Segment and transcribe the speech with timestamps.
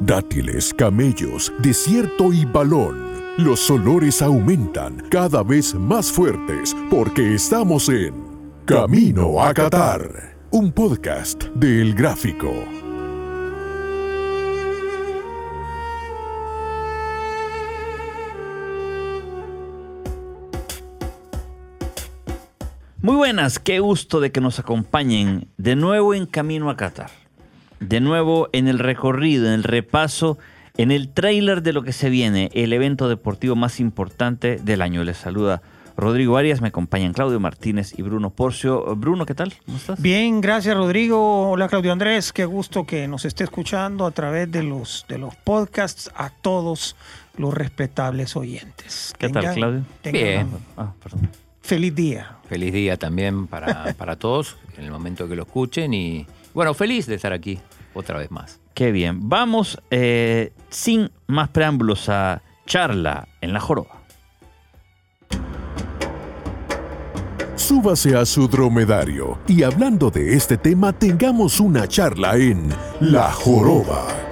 [0.00, 3.08] Dátiles, camellos, desierto y balón.
[3.36, 8.14] Los olores aumentan cada vez más fuertes porque estamos en
[8.64, 12.52] Camino a Qatar, un podcast del Gráfico.
[23.02, 27.27] Muy buenas, qué gusto de que nos acompañen de nuevo en Camino a Qatar.
[27.80, 30.38] De nuevo en el recorrido, en el repaso,
[30.76, 35.04] en el tráiler de lo que se viene, el evento deportivo más importante del año.
[35.04, 35.62] Les saluda
[35.96, 38.94] Rodrigo Arias, me acompañan Claudio Martínez y Bruno Porcio.
[38.94, 39.52] Bruno, ¿qué tal?
[39.66, 40.00] ¿Cómo estás?
[40.00, 41.50] Bien, gracias Rodrigo.
[41.50, 45.34] Hola Claudio Andrés, qué gusto que nos esté escuchando a través de los, de los
[45.34, 46.94] podcasts a todos
[47.36, 49.12] los respetables oyentes.
[49.18, 49.84] ¿Qué tal, Claudio?
[50.04, 50.48] Bien.
[50.76, 51.28] Ah, perdón.
[51.62, 52.36] Feliz día.
[52.48, 57.06] Feliz día también para, para todos en el momento que lo escuchen y bueno, feliz
[57.06, 57.58] de estar aquí
[57.94, 58.60] otra vez más.
[58.74, 59.28] Qué bien.
[59.28, 63.98] Vamos eh, sin más preámbulos a charla en la joroba.
[67.56, 74.27] Súbase a su dromedario y hablando de este tema tengamos una charla en La Joroba.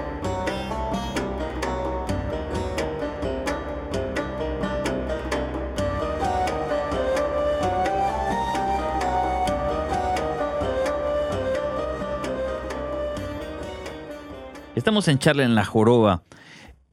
[14.87, 16.23] Estamos en charla en la joroba.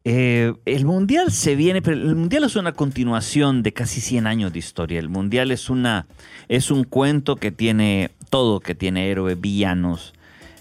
[0.03, 4.53] Eh, el Mundial se viene, pero el Mundial es una continuación de casi 100 años
[4.53, 4.98] de historia.
[4.98, 6.09] El Mundial es, una,
[6.48, 10.12] es un cuento que tiene todo, que tiene héroes, villanos,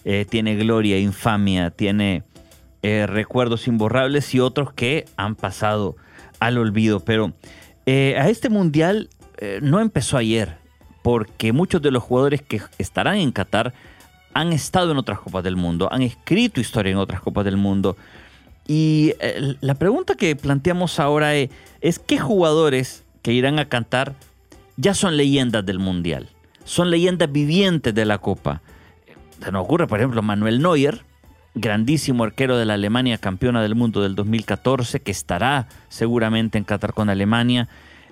[0.05, 2.21] eh, tiene gloria, infamia, tiene
[2.83, 5.95] eh, recuerdos imborrables y otros que han pasado
[6.39, 6.99] al olvido.
[6.99, 7.33] Pero
[7.87, 9.09] a este Mundial
[9.59, 10.57] no empezó ayer,
[11.01, 13.73] porque muchos de los jugadores que estarán en Qatar
[14.33, 17.97] han estado en otras Copas del Mundo, han escrito historia en otras Copas del Mundo.
[18.67, 21.49] Y eh, la pregunta que planteamos ahora es,
[21.81, 24.13] es, ¿qué jugadores que irán a cantar
[24.77, 26.29] ya son leyendas del Mundial?
[26.63, 28.61] Son leyendas vivientes de la Copa.
[29.43, 31.03] Se nos ocurre, por ejemplo, Manuel Neuer,
[31.55, 36.93] grandísimo arquero de la Alemania, campeona del mundo del 2014, que estará seguramente en Qatar
[36.93, 37.67] con Alemania.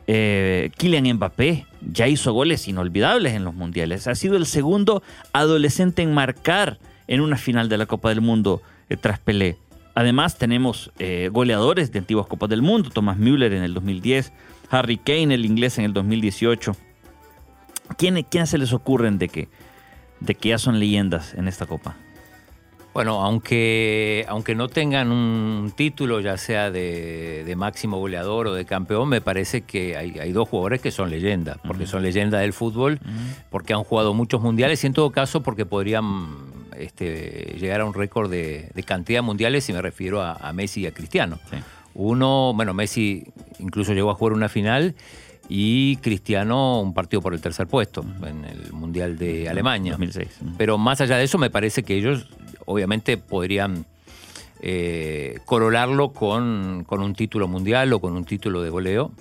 [0.07, 4.07] Eh, Kylian Mbappé ya hizo goles inolvidables en los mundiales.
[4.07, 5.03] Ha sido el segundo
[5.34, 9.57] adolescente en marcar en una final de la Copa del Mundo eh, tras Pelé.
[9.94, 14.31] Además, tenemos eh, goleadores de antiguas Copas del Mundo: Thomas Müller en el 2010,
[14.69, 16.75] Harry Kane, el inglés, en el 2018.
[17.97, 19.50] ¿Quién, se les ocurren de que,
[20.22, 21.97] de que ya son leyendas en esta Copa?
[22.94, 29.07] Bueno, aunque, aunque no tengan un título, ya sea de, máximo goleador o de campeón,
[29.07, 33.00] me parece que hay, dos jugadores que son leyendas, porque son leyendas del fútbol,
[33.50, 36.35] porque han jugado muchos mundiales y en todo caso porque podrían
[36.78, 40.88] este, llegar a un récord de, cantidad de mundiales, y me refiero a, Messi y
[40.88, 41.40] a Cristiano.
[41.94, 43.25] Uno, bueno, Messi
[43.59, 44.96] incluso llegó a jugar una final
[45.47, 49.91] y Cristiano un partido por el tercer puesto en el Mundial de Alemania.
[49.94, 50.40] 2006.
[50.57, 52.28] Pero más allá de eso, me parece que ellos
[52.66, 53.86] obviamente podrían
[54.62, 59.12] eh, corolarlo con, un título mundial o con un título de goleo.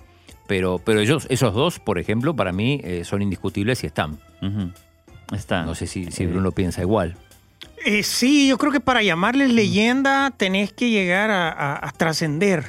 [0.47, 4.19] Pero, pero ellos, esos dos, por ejemplo, para mí eh, son indiscutibles y están.
[4.41, 7.17] No sé si, si Bruno piensa igual.
[7.85, 12.65] Eh, sí, yo creo que para llamarles leyenda tenés que llegar a, trascender.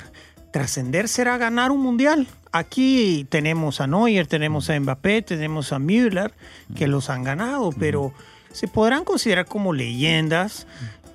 [0.51, 2.27] Trascender será ganar un mundial.
[2.53, 6.33] Aquí tenemos a Neuer, tenemos a Mbappé, tenemos a Müller,
[6.75, 8.13] que los han ganado, pero
[8.51, 10.67] ¿Se podrán considerar como leyendas?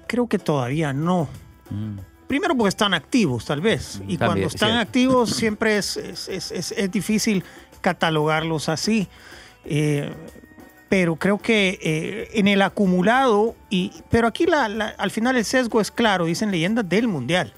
[0.06, 1.28] Creo que todavía no.
[1.70, 1.98] Mm.
[2.26, 4.00] Primero porque están activos, tal vez.
[4.08, 7.44] Y cuando están activos siempre es, es, difícil
[7.80, 9.08] catalogarlos así.
[9.64, 10.12] Eh,
[10.88, 15.80] pero creo que eh, en el acumulado, y, pero aquí la, al final el sesgo
[15.80, 17.52] es claro, dicen leyendas del Mundial.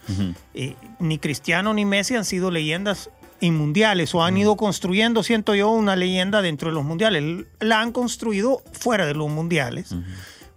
[0.55, 5.54] Eh, ni Cristiano ni Messi han sido leyendas en mundiales o han ido construyendo, siento
[5.54, 7.47] yo, una leyenda dentro de los mundiales.
[7.60, 9.94] La han construido fuera de los mundiales,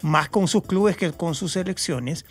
[0.02, 2.26] más con sus clubes que con sus selecciones.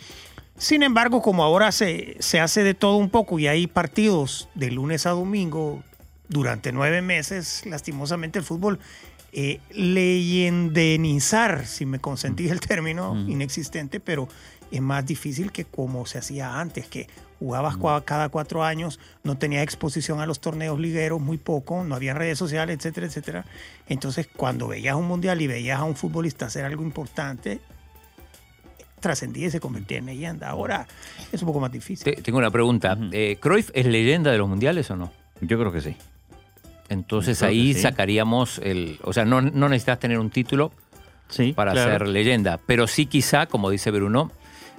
[0.57, 4.71] Sin embargo, como ahora se, se hace de todo un poco y hay partidos de
[4.71, 5.83] lunes a domingo
[6.27, 8.79] durante nueve meses, lastimosamente el fútbol,
[9.33, 14.27] eh, leyendenizar, si me consentís el término, inexistente, pero
[14.71, 17.07] es más difícil que como se hacía antes, que
[17.41, 22.13] jugabas cada cuatro años, no tenía exposición a los torneos ligueros, muy poco, no había
[22.13, 23.45] redes sociales, etcétera, etcétera.
[23.89, 27.59] Entonces, cuando veías un mundial y veías a un futbolista hacer algo importante,
[28.99, 30.49] trascendía y se convertía en leyenda.
[30.49, 30.85] Ahora
[31.31, 32.15] es un poco más difícil.
[32.21, 32.95] tengo una pregunta.
[33.11, 35.11] Eh, ¿Cruyff es leyenda de los mundiales o no?
[35.41, 35.95] Yo creo que sí.
[36.89, 38.99] Entonces ahí sacaríamos el...
[39.01, 40.71] O sea, no, necesitas tener un título
[41.55, 44.31] para ser leyenda, pero sí quizá, como dice Bruno,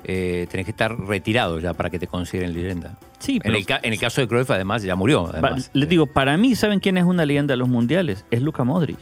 [0.05, 2.99] eh, tenés que estar retirado ya para que te consideren leyenda.
[3.19, 5.29] Sí, En el, ca- en el caso de Cruyff, además, ya murió.
[5.33, 5.71] Además.
[5.73, 8.25] les digo, para mí, ¿saben quién es una leyenda de los mundiales?
[8.31, 8.99] Es Luka Modric.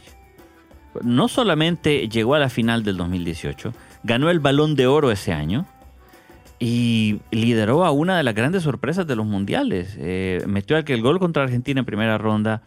[1.03, 5.65] No solamente llegó a la final del 2018, ganó el balón de oro ese año
[6.59, 9.95] y lideró a una de las grandes sorpresas de los mundiales.
[9.97, 12.61] Eh, metió aquel gol contra Argentina en primera ronda.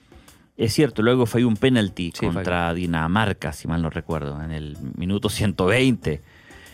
[0.56, 4.76] Es cierto, luego falló un penalti Sí, contra Dinamarca, si mal no recuerdo, en el
[4.96, 6.22] minuto 120.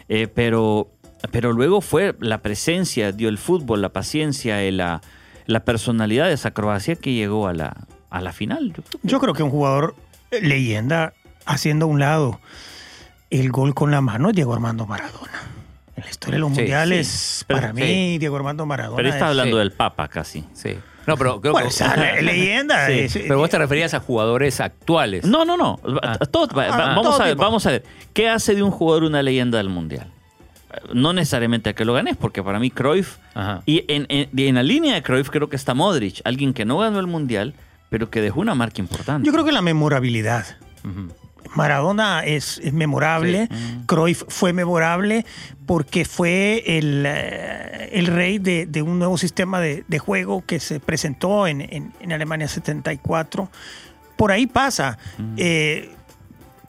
[0.09, 0.89] Eh, pero,
[1.31, 5.01] pero luego fue la presencia, dio el fútbol, la paciencia, y la,
[5.47, 7.77] la personalidad de esa Croacia que llegó a la,
[8.11, 8.69] a la final.
[8.73, 9.95] Yo creo que- Yo creo que un jugador
[10.31, 11.13] eh, leyenda,
[11.47, 12.41] haciendo a un lado
[13.31, 15.33] el gol con la mano, es Diego Armando Maradona.
[15.97, 17.45] En la historia de los Sí, mundiales, sí.
[17.47, 18.19] Pero- para mí, sí.
[18.19, 18.97] Diego Armando Maradona.
[18.97, 19.59] pero está es- hablando sí.
[19.59, 20.45] del Papa casi.
[20.55, 20.77] Sí.
[21.07, 22.01] No, pero creo Bueno, que.
[22.01, 22.87] le- leyenda.
[22.87, 25.25] Sí, es- Pero vos te referías a jugadores actuales.
[25.25, 25.79] No, no, no.
[26.03, 26.19] Ah.
[26.31, 27.43] Todo- Ah, vamos, todo a ver, tipo.
[27.43, 27.85] vamos a ver.
[28.13, 30.13] ¿Qué hace de un jugador una leyenda del Mundial?
[30.95, 33.17] No necesariamente a que lo ganes, porque para mí Cruyff...
[33.35, 33.63] Ajá.
[33.67, 36.65] Y en, en- y en la línea de Cruyff creo que está Modric, alguien que
[36.65, 37.55] no ganó el Mundial,
[37.89, 39.27] pero que dejó una marca importante.
[39.27, 40.47] Yo creo que la memorabilidad.
[41.57, 43.49] Maradona es, es memorable,
[43.87, 45.27] Cruyff fue memorable
[45.67, 50.61] porque fue el, eh, el rey de, de un nuevo sistema de, de juego que
[50.61, 53.51] se presentó en, en- en Alemania 74.
[54.17, 54.99] Por ahí pasa.
[55.37, 55.93] Eh,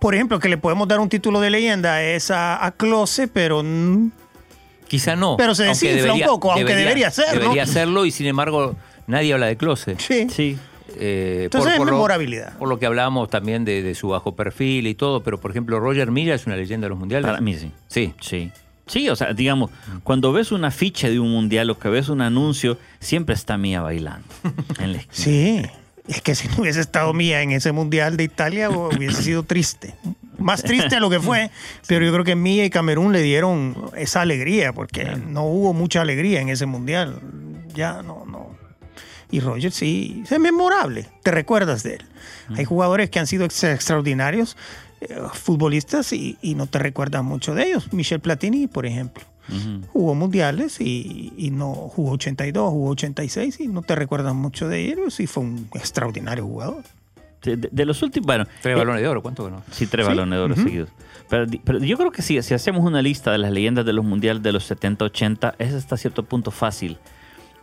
[0.01, 3.63] por ejemplo, que le podemos dar un título de leyenda es a, a Klose, pero
[4.87, 5.37] Quizá no.
[5.37, 7.39] Pero se desinfla un poco, aunque debería ser, ¿no?
[7.41, 8.75] Debería serlo y sin embargo
[9.07, 9.95] nadie habla de Close.
[9.99, 10.27] sí.
[10.29, 10.57] Sí.
[10.97, 12.57] Eh, Entonces es lo- memorabilidad.
[12.57, 15.79] por lo que hablábamos también de, de su bajo perfil y todo, pero por ejemplo
[15.79, 17.25] Roger Milla es una leyenda de los mundiales.
[17.29, 17.71] Para mí sí.
[17.87, 18.13] Sí.
[18.19, 18.51] Sí.
[18.87, 19.71] Sí, o sea, digamos,
[20.03, 23.79] cuando ves una ficha de un mundial o que ves un anuncio, siempre está Mía
[23.81, 24.27] bailando.
[24.79, 25.13] en la esquina.
[25.13, 25.61] Sí,
[26.07, 29.93] es que si no hubiese estado Mía en ese Mundial de Italia hubiese sido triste.
[30.37, 31.51] Más triste a lo que fue,
[31.87, 36.01] pero yo creo que Mía y Camerún le dieron esa alegría, porque no hubo mucha
[36.01, 37.19] alegría en ese Mundial.
[37.75, 38.55] Ya no, no.
[39.29, 42.05] Y Roger sí, es memorable, te recuerdas de él.
[42.57, 44.57] Hay jugadores que han sido ex- extraordinarios,
[44.99, 47.93] eh, futbolistas, y, y no te recuerdas mucho de ellos.
[47.93, 49.23] Michel Platini, por ejemplo.
[49.91, 54.85] Jugó mundiales y, y no jugó 82, jugó 86 y no te recuerdas mucho de
[54.91, 56.83] ellos y fue un extraordinario jugador.
[57.43, 59.63] De, de- de los últimos, bueno, Tres eh, balones de oro, ¿cuánto ganó?
[59.71, 60.89] Sí, tres Sí, balones de oro seguidos.
[61.27, 64.05] Pero, pero yo creo que sí, si hacemos una lista de las leyendas de los
[64.05, 66.97] mundiales de los 70-80, es hasta cierto punto fácil.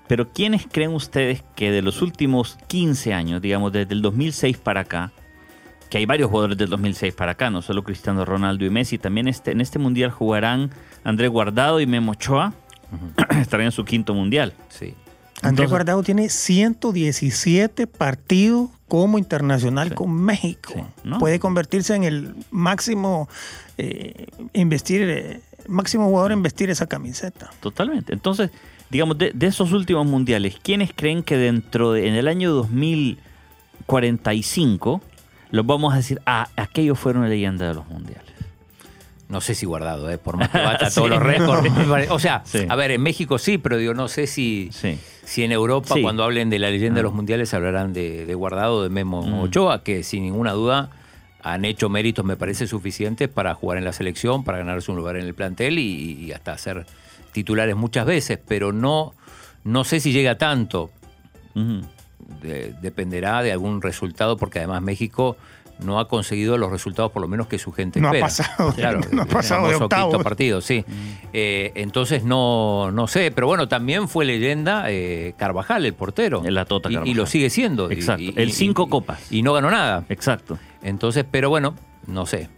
[0.08, 4.80] Pero ¿quiénes creen ustedes que de los últimos 15 años, digamos desde el 2006 para
[4.80, 5.12] acá,
[5.90, 9.28] que hay varios jugadores del 2006 para acá, no solo Cristiano Ronaldo y Messi, también
[9.28, 10.70] este, en este mundial jugarán
[11.04, 12.52] André Guardado y Memo Ochoa,
[13.40, 14.52] estarán en su quinto mundial.
[14.68, 14.94] Sí.
[15.40, 19.94] Andrés Entonces- Guardado tiene 117 partidos como internacional Sí.
[19.94, 20.72] con México.
[20.74, 21.18] Sí, ¿no?
[21.18, 23.28] Puede convertirse en el máximo
[23.76, 27.50] eh, en vestir, eh, máximo jugador en vestir esa camiseta.
[27.60, 28.12] Totalmente.
[28.12, 28.50] Entonces,
[28.90, 32.50] digamos, de, de esos últimos mundiales, ¿quiénes creen que dentro de, en el año
[33.86, 35.00] 2045,
[35.50, 38.27] los vamos a decir, ah, aquellos fueron leyenda de los mundiales?
[39.28, 40.16] No sé si guardado, ¿eh?
[40.18, 40.94] por más que bata Sí.
[40.96, 41.68] todos los récords.
[42.10, 42.64] O sea, Sí.
[42.68, 44.98] a ver, en México sí, pero digo, no sé si, Sí.
[45.24, 47.02] si en Europa, cuando hablen de la leyenda de Ah.
[47.04, 49.40] los mundiales, hablarán de, de guardado de Memo Mm.
[49.40, 50.90] Ochoa, que sin ninguna duda
[51.42, 55.16] han hecho méritos, me parece, suficientes para jugar en la selección, para ganarse un lugar
[55.16, 56.86] en el plantel y, y hasta ser
[57.32, 59.14] titulares muchas veces, pero no,
[59.62, 60.90] no sé si llega tanto.
[62.42, 65.36] De- dependerá de algún resultado, porque además México
[65.80, 68.26] no ha conseguido los resultados, por lo menos que su gente No ha espera.
[68.26, 70.84] pasado de- claro, no ha el pasado de quinto partido, sí.
[71.32, 76.42] Eh, entonces no, no sé, pero bueno, también fue leyenda eh, Carvajal, el portero.
[76.48, 77.90] La Tota Y- lo sigue siendo.
[77.90, 78.22] Exacto.
[78.22, 79.32] y- El cinco y- copas.
[79.32, 80.04] Y no ganó nada.
[80.08, 80.58] Exacto.
[80.82, 81.74] Entonces, pero bueno,
[82.06, 82.48] no sé.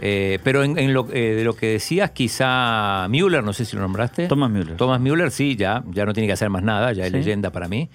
[0.00, 3.76] Eh, pero en, en lo, eh, de lo que decías, quizá Müller, no sé si
[3.76, 4.26] lo nombraste.
[4.26, 4.76] Thomas Müller.
[4.76, 7.68] Thomas Müller, sí, ya, ya no tiene que hacer más nada, ya es leyenda para
[7.68, 7.88] mí.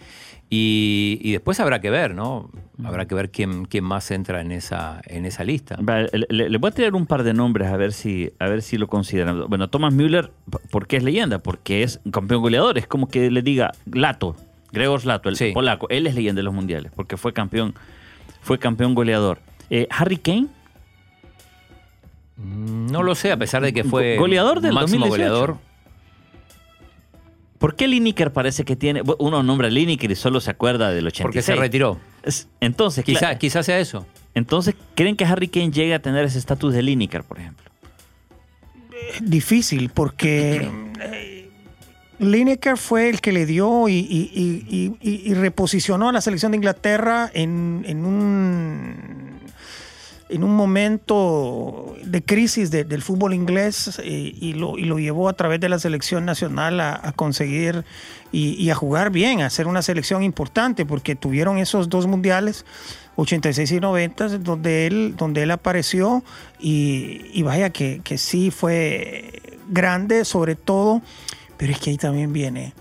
[0.50, 2.52] Y, y después habrá que ver, ¿no?
[2.84, 5.78] Habrá que ver quién, quién más entra en esa, en esa lista.
[6.30, 8.78] Le, le- voy a tirar un par de nombres a ver si, a ver si
[8.78, 9.48] lo consideran.
[9.48, 10.32] Bueno, Thomas Müller,
[10.70, 11.40] ¿por qué es leyenda?
[11.40, 12.78] Porque es campeón goleador.
[12.78, 14.36] Es como que le diga Lato,
[14.72, 15.52] Gregor Lato, el Sí.
[15.54, 15.88] polaco.
[15.90, 17.74] Él es leyenda de los mundiales porque fue campeón,
[18.42, 19.40] fue campeón goleador.
[19.72, 20.48] Eh, Harry Kane,
[22.38, 25.10] No lo sé, a pesar de que fue Go- goleador del máximo 2018.
[25.34, 25.58] goleador.
[27.58, 29.02] ¿Por qué Lineker parece que tiene.
[29.20, 31.24] Uno nombra a Lineker y solo se acuerda del 86?
[31.24, 32.00] Porque se retiró.
[32.24, 34.06] Es- Entonces, Quizá, cla- quizá sea eso.
[34.34, 37.66] entonces, ¿creen que Harry Kane llegue a tener ese estatus de Lineker, por ejemplo?
[39.22, 40.70] Difícil porque
[41.02, 41.50] eh,
[42.20, 46.52] Lineker fue el que le dio y, y- y- y- y reposicionó a la selección
[46.52, 49.35] de Inglaterra en, en un
[50.28, 55.30] en un momento de crisis de- del fútbol inglés eh, y, lo, y lo llevó
[55.30, 57.84] a través de la selección nacional a, conseguir
[58.32, 62.66] y, y a jugar bien, a hacer una selección importante, porque tuvieron esos dos mundiales,
[63.18, 66.24] 86 y 90, donde él, donde él apareció
[66.60, 71.02] y vaya que, que sí fue grande, sobre todo,
[71.58, 72.74] pero es que ahí también viene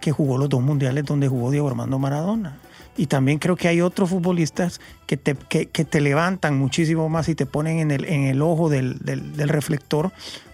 [0.00, 2.58] que jugó los dos mundiales donde jugó Diego Armando Maradona.
[2.96, 7.28] Y también creo que hay otros futbolistas que te, que, que te levantan muchísimo más
[7.28, 10.12] y te ponen en el, en el ojo del, del- del reflector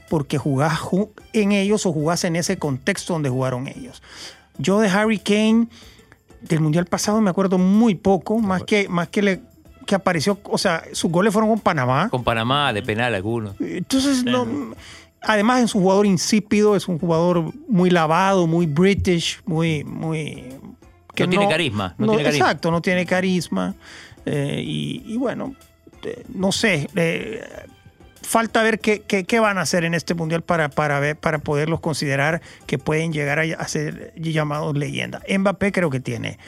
[0.09, 4.03] porque jugás ju- en ellos o jugás en ese contexto donde jugaron ellos.
[4.57, 5.67] Yo de Harry Kane,
[6.41, 9.41] del Mundial pasado me acuerdo muy poco, más que, más que, le,
[9.85, 12.09] que apareció, o sea, sus goles fueron con Panamá.
[12.09, 13.61] Con Panamá, de penal algunos.
[13.61, 14.47] Entonces, no,
[15.23, 19.83] además es un jugador insípido, es un jugador muy lavado, muy british, muy...
[19.83, 20.55] muy
[21.25, 22.47] No tiene carisma, no tiene carisma.
[22.47, 23.75] Exacto, no tiene carisma.
[24.27, 25.55] Eh, y, y bueno,
[26.05, 27.43] eh, no sé, eh,
[28.23, 31.39] falta ver qué, qué- qué van a hacer en este mundial para, para, ver, para
[31.39, 35.23] poderlos considerar que pueden llegar a, a ser llamados leyenda.
[35.29, 36.39] Mbappé creo que tiene,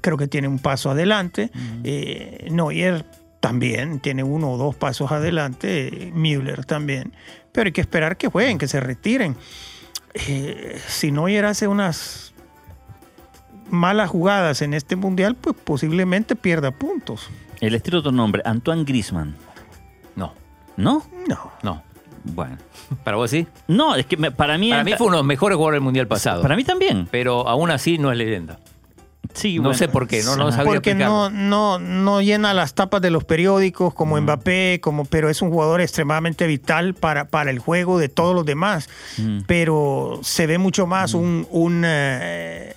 [0.00, 1.50] creo que tiene un paso adelante.
[1.84, 3.04] Eh, Neuer
[3.40, 6.10] también tiene uno o dos pasos adelante.
[6.14, 7.12] Müller también.
[7.52, 9.36] Pero hay que esperar que jueguen, que se retiren.
[10.86, 12.27] Si Neuer hace unas
[13.70, 17.28] malas jugadas en este mundial, pues posiblemente pierda puntos.
[17.60, 19.36] El estilo otro nombre, Antoine Grisman.
[20.16, 20.32] No,
[20.76, 21.02] ¿No?
[21.28, 21.52] No.
[21.62, 21.82] no.
[22.24, 22.56] Bueno.
[23.04, 23.46] ¿Para vos sí?
[23.68, 24.70] No, es que me- para mí.
[24.70, 26.42] Para mí fue uno de los mejores jugadores del Mundial pasado.
[26.42, 27.08] Para mí también.
[27.10, 28.58] Pero aún así no es leyenda.
[29.34, 29.78] Sí, No bueno.
[29.78, 30.56] sé por qué, no, no Ajá.
[30.58, 31.30] sabría Porque explicarlo.
[31.30, 35.50] no, no, no llena las tapas de los periódicos como Mbappé, como, pero es un
[35.50, 38.88] jugador extremadamente vital para, para el juego de todos los demás.
[39.18, 39.40] Mm.
[39.46, 41.46] Pero se ve mucho más un...
[41.50, 42.67] un eh,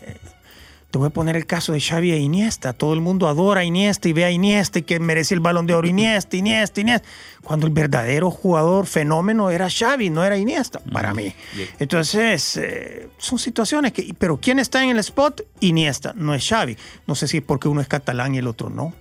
[0.92, 2.74] te voy a poner el caso de Xavi e Iniesta.
[2.74, 5.66] Todo el mundo adora a Iniesta y ve a Iniesta y que merece el balón
[5.66, 5.88] de oro.
[5.88, 7.08] Iniesta, Iniesta, Iniesta.
[7.44, 11.34] Cuando el verdadero jugador fenómeno era Xavi, no era Iniesta, para mí.
[11.80, 14.14] Entonces, eh, son situaciones que...
[14.18, 15.42] Pero ¿quién está en el spot?
[15.62, 16.78] Iniesta, no es Xavi.
[17.08, 18.94] No sé si es porque uno es catalán y el otro no.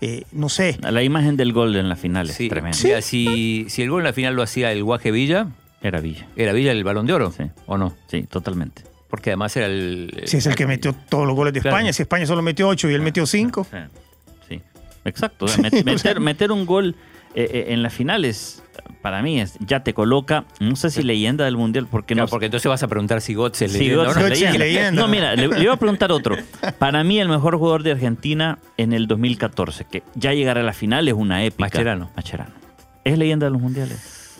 [0.00, 0.78] Eh, no sé.
[0.80, 2.78] La imagen del gol en la final es Sí, tremenda.
[2.82, 5.48] mira, si, si el gol en la final lo hacía el Guaje Villa,
[5.80, 6.26] Era Villa.
[6.36, 7.32] ¿era Villa el balón de oro?
[7.36, 7.44] Sí.
[7.66, 7.94] ¿O no?
[8.08, 8.82] Sí, totalmente.
[9.12, 10.22] Porque además era el.
[10.24, 11.76] Si es el que metió todos los goles de Claro.
[11.76, 11.92] España.
[11.92, 13.66] Si España solo metió ocho y él metió cinco.
[13.70, 13.76] Sí,
[14.48, 14.62] sí.
[15.04, 15.44] exacto.
[15.58, 16.96] Met- meter, meter un gol
[17.34, 18.62] eh, eh, en las finales,
[19.02, 22.30] para mí, es, ya te coloca, no sé si leyenda del Mundial, porque Claro, no
[22.30, 24.28] porque entonces vas a preguntar si Götze es Sí, leyenda no.
[24.28, 24.58] leyenda.
[24.58, 25.02] leyenda.
[25.02, 26.36] No, mira, le, le iba a preguntar otro.
[26.78, 30.72] Para mí, el mejor jugador de Argentina en el 2014, que ya llegar a la
[30.72, 31.64] final es una épica.
[31.66, 32.10] Mascherano.
[32.16, 32.52] Mascherano.
[33.04, 34.38] ¿Es leyenda de los mundiales?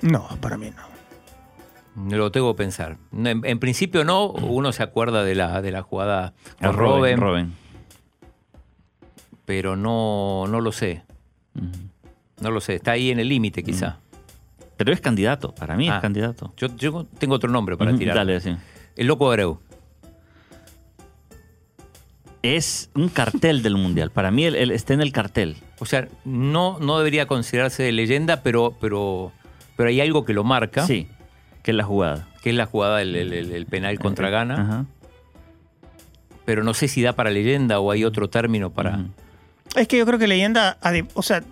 [0.00, 0.82] No, para mí no.
[2.10, 2.96] Lo tengo que pensar.
[3.12, 7.52] En, en principio no, uno se acuerda de la, de la jugada con Robben, Robben.
[9.44, 11.02] pero no, no lo sé.
[12.40, 12.76] No lo sé.
[12.76, 13.98] Está ahí en el límite quizá.
[14.76, 15.96] Pero es candidato, para mí Ah.
[15.96, 16.52] es candidato.
[16.56, 18.14] Yo, yo tengo otro nombre para tirar.
[18.16, 18.54] Dale, sí.
[18.94, 19.58] El Loco Abreu.
[22.42, 24.10] Es un cartel del mundial.
[24.12, 25.56] Para mí él, él está en el cartel.
[25.80, 29.32] O sea, no, no debería considerarse de leyenda, pero, pero,
[29.76, 31.08] pero hay algo que lo marca, Sí,
[31.62, 32.28] que es la jugada.
[32.42, 34.54] que es la jugada del el, penal contra Ghana.
[34.60, 34.84] Ajá.
[36.44, 39.00] Pero no sé si da para leyenda o hay otro término para...
[39.76, 40.78] Es que yo creo que leyenda,
[41.14, 41.42] o sea,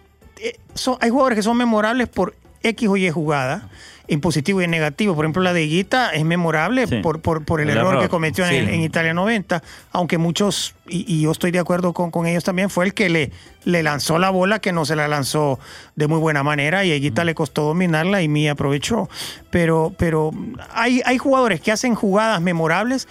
[0.40, 2.34] eh, son- hay jugadores que son memorables por
[2.66, 3.68] X o Y jugada,
[4.08, 5.14] en positivo y en negativo.
[5.16, 6.96] Por ejemplo, la de Guita es memorable Sí.
[7.02, 8.74] por, por, por el, El error, error, que cometió en, sí.
[8.74, 12.70] en Italia 90, aunque muchos, y, y yo estoy de acuerdo con, con ellos también,
[12.70, 13.32] fue el que le,
[13.64, 15.58] le lanzó la bola, que no se la lanzó
[15.96, 19.08] de muy buena manera, y a Guita le costó dominarla y Mía aprovechó.
[19.50, 20.30] Pero, pero
[20.72, 23.08] hay, hay jugadores que hacen jugadas memorables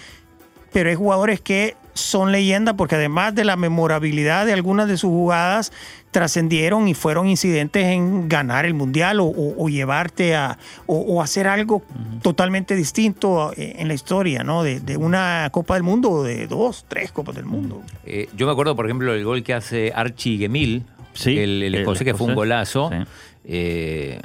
[0.71, 5.09] pero hay jugadores que son leyenda porque además de la memorabilidad de algunas de sus
[5.09, 5.71] jugadas
[6.19, 11.21] trascendieron y fueron incidentes en ganar el mundial o, o- o llevarte a o, o
[11.21, 11.83] hacer algo
[12.21, 14.63] totalmente distinto eh, en la historia, ¿no?
[14.63, 17.83] De, de una Copa del Mundo o de dos, tres Copas del Mundo.
[18.05, 21.63] Eh, yo me acuerdo, por ejemplo, el gol que hace Archie Gemil, Sí, el, el
[21.63, 22.89] el escocés, que fue un golazo.
[22.91, 22.97] sí.
[23.45, 24.19] Eh,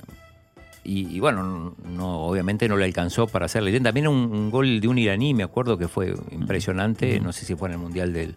[0.82, 3.88] y, y bueno, no, obviamente no le alcanzó para ser leyenda.
[3.90, 7.20] También un, un gol de un iraní, me acuerdo que fue impresionante.
[7.20, 8.34] No sé si fue en el Mundial del,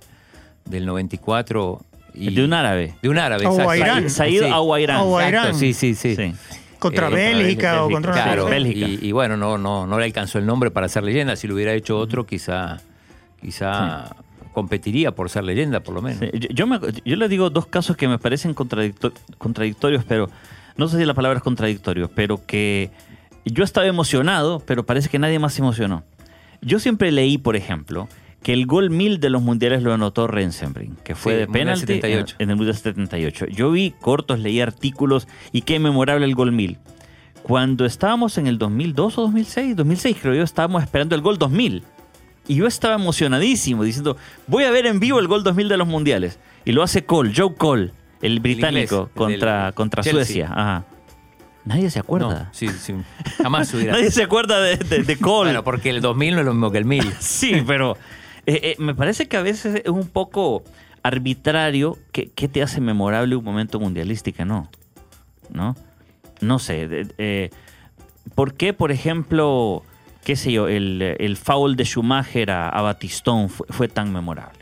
[0.65, 1.81] del 94.
[2.15, 2.95] Y, De un árabe.
[3.01, 3.75] De un árabe, O exacto.
[3.75, 4.09] Irán.
[4.09, 4.43] Said.
[4.43, 5.01] Awairán.
[5.07, 6.15] Exacto, Sí, sí, sí.
[6.15, 6.33] Sí.
[6.79, 8.87] Contra Eh, Bélgica o Bélgica, contra Claro, Bélgica.
[8.87, 11.35] y, y bueno, no, no, no le alcanzó el nombre para ser leyenda.
[11.35, 12.81] Si lo hubiera hecho otro, quizá,
[13.41, 14.15] quizá
[14.51, 16.19] competiría por ser leyenda, por lo menos.
[16.19, 20.29] Sí, Yo, yo me- yo le digo dos casos que me parecen contradicto- contradictorios, pero
[20.77, 22.91] no sé si la palabra es contradictorio, pero que
[23.45, 26.03] yo estaba emocionado, pero parece que nadie más se emocionó.
[26.61, 28.07] Yo siempre leí, por ejemplo,
[28.43, 31.49] que el gol 1000 de los mundiales lo anotó Rensenbrink, que fue Sí, de el
[31.49, 32.35] penalti en, 78.
[32.39, 33.45] en el Mundial 78.
[33.47, 36.77] Yo vi cortos, leí artículos y qué memorable el gol 1000.
[37.41, 41.83] Cuando estábamos en el 2002 o 2006, 2006 creo yo, estábamos esperando el gol 2000.
[42.47, 45.87] Y yo estaba emocionadísimo diciendo, voy a ver en vivo el gol 2000 de los
[45.87, 46.39] mundiales.
[46.65, 50.25] Y lo hace Cole, Joe Cole, el británico, inglés, contra, del contra Chelsea.
[50.25, 50.47] Suecia.
[50.51, 50.85] Ajá.
[51.63, 52.27] Nadie se acuerda.
[52.27, 52.93] No, sí, sí.
[53.41, 53.93] Jamás hubiera.
[53.93, 55.51] Nadie se acuerda de, de, de Cole.
[55.51, 57.13] Bueno, porque el 2000 no es lo mismo que el 1000.
[57.19, 57.97] Sí, pero
[58.45, 60.63] eh, eh, me parece que a veces es un poco
[61.03, 64.69] arbitrario qué qué te hace memorable un momento mundialístico, no.
[65.49, 65.75] ¿No?
[66.41, 66.87] No sé.
[67.17, 67.49] eh,
[68.35, 69.83] ¿Por qué, por ejemplo,
[70.23, 74.59] qué sé yo, el, el foul de Schumacher a, a Batistón fue, fue tan memorable?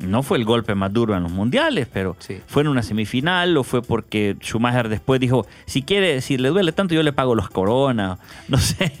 [0.00, 2.38] No fue el golpe más duro en los mundiales, pero Sí.
[2.46, 6.72] fue en una semifinal o fue porque Schumacher después dijo, si quiere, si le duele
[6.72, 8.18] tanto, yo le pago los coronas.
[8.48, 8.92] No sé.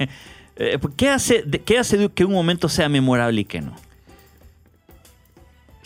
[0.96, 3.74] ¿Qué hace, ¿Qué hace que un momento sea memorable y que no?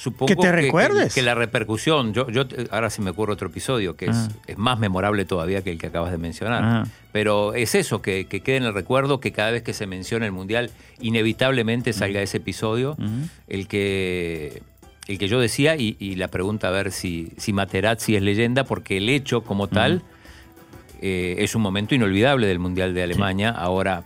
[0.04, 1.14] Supongo Que te recuerdes.
[1.14, 4.28] Que, la repercusión, yo, yo ahora se me ocurre otro episodio que es, Ah.
[4.46, 6.62] es más memorable todavía que el que acabas de mencionar.
[6.62, 6.84] Ah.
[7.10, 10.26] Pero es eso, que, que quede en el recuerdo, que cada vez que se menciona
[10.26, 10.70] el Mundial,
[11.00, 13.28] inevitablemente salga ese episodio, Ujú.
[13.48, 14.62] el que
[15.06, 18.64] el que yo decía, y, y la pregunta a ver si, si Materazzi es leyenda,
[18.64, 20.02] porque el hecho como tal
[21.02, 23.50] eh, es un momento inolvidable del Mundial de Alemania.
[23.50, 24.04] Ahora,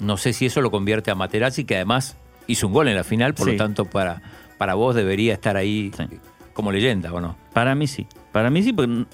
[0.00, 2.16] no sé si eso lo convierte a Materazzi, que además
[2.46, 3.52] hizo un gol en la final, por Sí.
[3.52, 4.22] lo tanto, para,
[4.60, 6.04] para vos debería estar ahí Sí.
[6.52, 7.34] como leyenda, ¿o no?
[7.54, 8.06] Para mí sí.
[8.30, 9.06] Para mí sí, porque,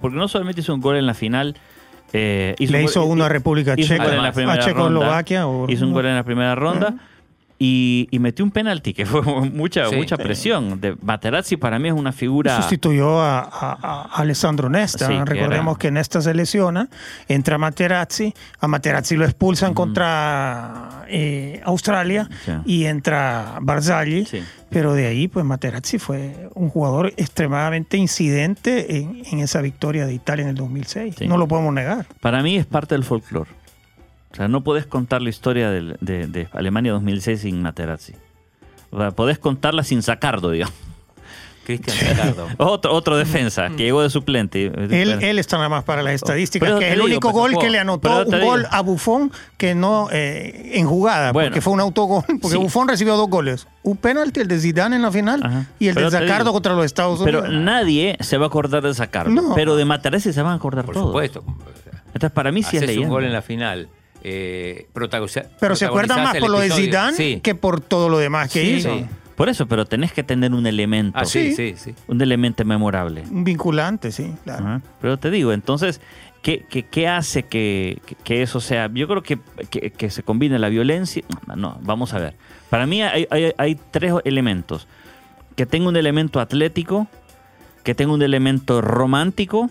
[0.00, 1.56] porque no solamente hizo un gol en la final.
[2.12, 4.58] eh, hizo Le un hizo gol- uno a República Checa, gol en la a primera
[4.64, 5.44] Checoslovaquia.
[5.68, 6.94] hizo un gol en la primera ronda
[7.64, 9.94] y, y metió un penalti que fue mucha, Sí.
[9.96, 10.22] mucha Sí.
[10.22, 10.80] presión.
[10.80, 12.56] De Materazzi para mí es una figura.
[12.56, 15.06] Sustituyó a, a- a Alessandro Nesta.
[15.06, 16.88] Sí, Recordemos que Nesta se lesiona,
[17.28, 22.52] entra Materazzi, a Materazzi lo expulsan contra eh, Australia Sí.
[22.66, 24.24] y entra Barzagli.
[24.26, 24.42] Sí.
[24.70, 30.14] Pero de ahí, pues Materazzi fue un jugador extremadamente incidente en, en esa victoria de
[30.14, 31.16] Italia en el 2006.
[31.18, 31.28] Sí.
[31.28, 32.06] No lo podemos negar.
[32.20, 33.50] Para mí es parte del folclore.
[34.32, 38.14] O sea, no podés contar la historia de, de Alemania 2006 sin Materazzi.
[38.90, 40.74] O sea, podés contarla sin Sacardo, digamos.
[41.64, 42.48] Cristian Ricardo.
[42.58, 44.66] Otro, otro defensa que llegó de suplente.
[44.66, 47.28] Él, él está nada más para las estadísticas, Pero que es te el digo, único
[47.28, 48.44] pero- gol que le anotó un digo.
[48.44, 51.50] gol a Buffon que no eh, en jugada, Bueno.
[51.50, 52.56] porque fue un autogol, porque Sí.
[52.56, 55.66] Buffon recibió dos goles, un penalti, el de Zidane en la final Ajá.
[55.78, 57.44] y el Pero de Zacardo digo, contra los Estados Unidos.
[57.46, 59.30] Pero nadie se va a acordar de Sacardo.
[59.30, 59.54] No.
[59.54, 61.06] Pero de Materazzi se van a acordar Por todos.
[61.10, 61.44] supuesto.
[62.06, 63.08] Entonces, para mí sí es Haces un leyenda.
[63.08, 63.88] gol en la final.
[64.24, 66.70] Eh, protagoniza- Pero se acuerdan más por lo de.
[66.70, 67.40] Zidane Sí.
[67.42, 68.94] que por todo lo demás que Sí, hizo.
[68.96, 69.06] sí.
[69.36, 71.18] Por eso, pero tenés que tener un elemento.
[71.18, 71.74] Ah, sí, Sí.
[71.74, 71.94] sí, sí.
[72.06, 73.22] Un elemento memorable.
[73.30, 74.64] Un vinculante, sí, claro.
[74.64, 74.82] Ajá.
[75.00, 76.00] Pero te digo, entonces,
[76.42, 78.88] ¿qué, qué, qué hace que, que- que eso sea?
[78.92, 79.38] Yo creo que,
[79.70, 81.24] que- que se combine la violencia.
[81.56, 82.34] No, vamos a ver.
[82.70, 84.86] Para mí hay, hay- hay tres elementos.
[85.56, 87.08] Que tenga un elemento atlético,
[87.82, 89.70] que tenga un elemento romántico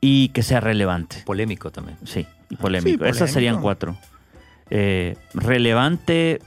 [0.00, 1.22] y que sea relevante.
[1.24, 1.98] Polémico también.
[2.04, 3.04] Sí, y polémico.
[3.04, 3.96] Sí, Esas serían cuatro.
[4.68, 6.40] Eh, relevante,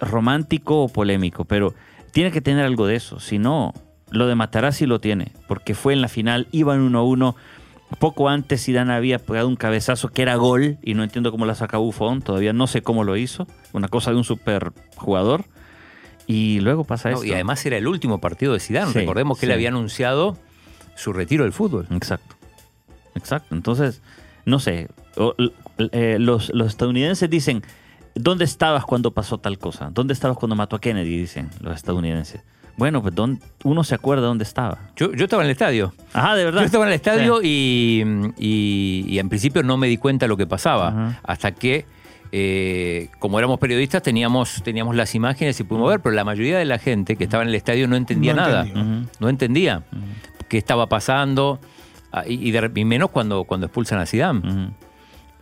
[0.00, 1.74] romántico o polémico, pero
[2.12, 3.20] tiene que tener algo de eso.
[3.20, 3.72] Si no,
[4.10, 7.34] lo de Matarazzi lo tiene, porque fue en la final, iban 1-1.
[7.98, 11.54] Poco antes Zidane había pegado un cabezazo que era gol y no entiendo cómo la
[11.54, 13.46] saca Buffon, todavía no sé cómo lo hizo.
[13.74, 15.44] Una cosa de un super jugador.
[16.26, 17.26] Y luego pasa No, esto.
[17.26, 18.92] y además era el último partido de Zidane.
[18.92, 19.54] Sí, Recordemos que él sí.
[19.54, 20.38] había anunciado
[20.94, 21.86] su retiro del fútbol.
[21.90, 22.34] Exacto.
[23.14, 23.54] Exacto.
[23.54, 24.00] Entonces,
[24.44, 25.34] no sé, o-
[25.78, 27.62] eh, los, los estadounidenses dicen,
[28.14, 29.90] ¿dónde estabas cuando pasó tal cosa?
[29.92, 31.16] ¿Dónde estabas cuando mató a Kennedy?
[31.18, 32.42] Dicen los estadounidenses.
[32.76, 34.78] Bueno, pues ¿dónde- uno se acuerda dónde estaba.
[34.96, 35.92] Yo, yo estaba en el estadio.
[36.14, 36.60] Ajá, de verdad.
[36.60, 37.46] Yo estaba en el estadio Sí.
[37.48, 38.04] y,
[38.38, 40.88] y- y en principio no me di cuenta de lo que pasaba.
[40.88, 41.20] Ajá.
[41.22, 41.84] Hasta que,
[42.32, 46.64] eh, como éramos periodistas, teníamos, teníamos las imágenes y pudimos ver, pero la mayoría de
[46.64, 48.62] la gente que estaba en el estadio no entendía No nada.
[48.62, 49.08] entendió.
[49.20, 49.82] No entendía
[50.48, 51.60] qué estaba pasando.
[52.12, 54.70] Ah, Y, de menos cuando, cuando expulsan a Zidane.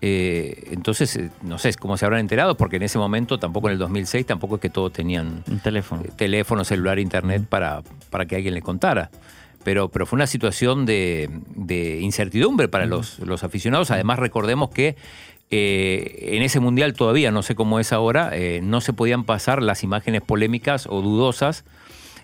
[0.03, 3.75] Eh, entonces, eh, no sé cómo se habrán enterado, porque en ese momento, tampoco en
[3.75, 6.03] el 2006, tampoco es que todos tenían Un teléfono.
[6.03, 9.11] eh, teléfono, celular, internet para, para que alguien le contara.
[9.63, 13.91] Pero, pero fue una situación de, de incertidumbre para los, los aficionados.
[13.91, 14.97] Además, recordemos que
[15.51, 19.63] eh, en ese mundial todavía, no sé cómo es ahora, eh, no se podían pasar
[19.63, 21.65] las imágenes polémicas o dudosas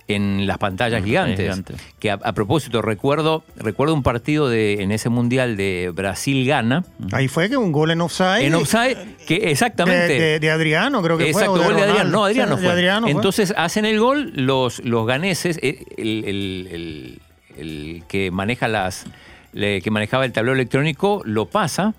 [0.08, 1.38] en las pantallas gigantes.
[1.40, 1.76] gigantes.
[1.98, 6.84] Que a, a propósito, recuerdo, recuerdo un partido de, en ese mundial de Brasil-Gana.
[7.12, 8.44] Ahí fue que un gol en offside.
[8.44, 10.12] En offside, que exactamente.
[10.20, 11.60] de- de Adriano, creo que Exacto, fue.
[11.60, 12.10] o gol de Adriano.
[12.10, 12.66] No, Adriano fue.
[12.66, 13.10] de Adriano fue.
[13.12, 17.20] Entonces hacen el gol los, los ganeses, eh, el, el- el-
[17.58, 19.06] el que maneja las,
[19.56, 21.94] le- que manejaba el tablero electrónico, lo pasa.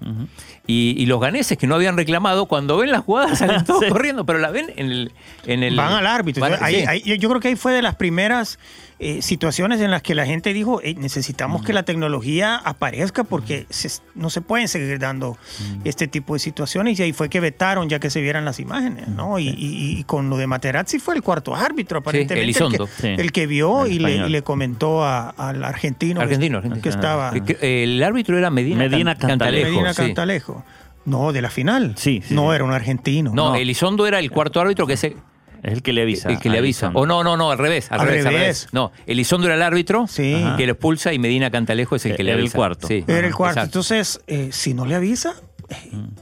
[0.66, 3.90] y, y los ganeses que no habían reclamado, cuando ven las jugadas salen todos Sí.
[3.90, 5.12] corriendo, pero la ven en el...
[5.46, 6.42] En el Van al árbitro.
[6.42, 6.86] van- Ahí- sí.
[6.88, 8.60] ahí- yo- yo creo que ahí fue de las primeras
[9.00, 13.68] eh, situaciones en las que la gente dijo, "Ey, necesitamos que la tecnología aparezca porque
[13.70, 15.38] se- no se pueden seguir dando
[15.84, 19.08] este tipo de situaciones y ahí fue que vetaron ya que se vieran las imágenes,
[19.08, 19.38] ¿no?
[19.38, 22.34] Y, y- y con lo de Materazzi fue el cuarto árbitro, aparentemente.
[22.36, 22.88] el, Elizondo.
[22.88, 23.08] que, Sí.
[23.22, 24.30] el que vio El y le, español.
[24.30, 26.82] y le comentó a- al argentino, Argentino, que, argentino.
[26.82, 27.32] que estaba
[27.62, 29.70] El árbitro era Medina, Medina Can- Cantalejo.
[29.72, 30.02] Medina sí.
[30.02, 30.64] Cantalejo.
[31.06, 31.94] No, de la final.
[31.98, 32.56] Sí, sí, no sí.
[32.56, 33.32] era un argentino.
[33.34, 33.56] No, No.
[33.56, 35.16] Elizondo era el cuarto árbitro que es el,
[35.64, 36.30] Es el que le avisa.
[36.30, 36.92] el que le avisa.
[36.94, 37.92] O no, no, no, al revés.
[37.92, 38.68] Al, Al revés, al revés.
[38.72, 40.44] No, Elizondo era el árbitro Sí.
[40.58, 42.56] Que lo expulsa y Medina Cantalejo es el que le Era el avisa.
[42.58, 42.88] cuarto.
[42.88, 43.04] Sí.
[43.08, 43.60] Era el cuarto.
[43.60, 43.80] exacto.
[43.80, 45.34] Entonces, eh, si no le avisa,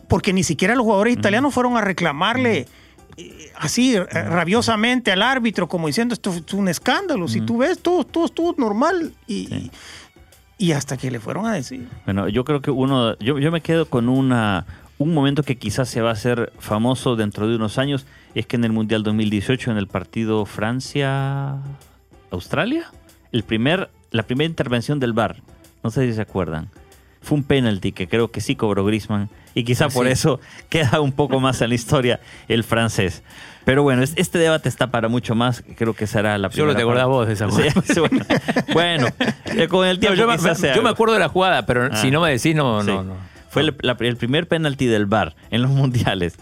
[0.08, 2.66] porque ni siquiera los jugadores italianos fueron a reclamarle
[3.18, 7.28] eh, así eh, rabiosamente al árbitro, como diciendo esto es un escándalo.
[7.28, 9.14] Si tú ves, todo, todo estuvo normal.
[9.28, 9.70] Y,
[10.58, 11.88] y hasta que le fueron a decir.
[12.06, 14.66] Bueno, yo creo que uno, yo, yo me quedo con una,
[14.98, 18.56] un momento que quizás se va a hacer famoso dentro de unos años, es que
[18.58, 22.86] en el Mundial 2018, en el partido Francia-Australia,
[23.32, 25.38] el primer, la primera intervención del VAR,
[25.84, 26.70] no sé si se acuerdan,
[27.22, 30.12] fue un penalti que creo que sí cobró Grisman y quizá Ah, por sí.
[30.12, 33.24] eso queda un poco más en la historia el francés.
[33.64, 36.78] Pero bueno, es- este debate está para mucho más, creo que será la Solo primera
[36.78, 37.72] te acordás vos de esa jugada.
[37.84, 38.26] sí, bueno,
[38.74, 39.08] Bueno,
[39.46, 40.38] eh, con el No, tiempo yo, me,
[40.76, 41.96] yo me acuerdo de la jugada, pero Ah.
[41.96, 42.88] si no me decís, no, Sí.
[42.88, 43.16] no, no.
[43.50, 46.36] Fue el, la- el primer penalti del VAR en los mundiales.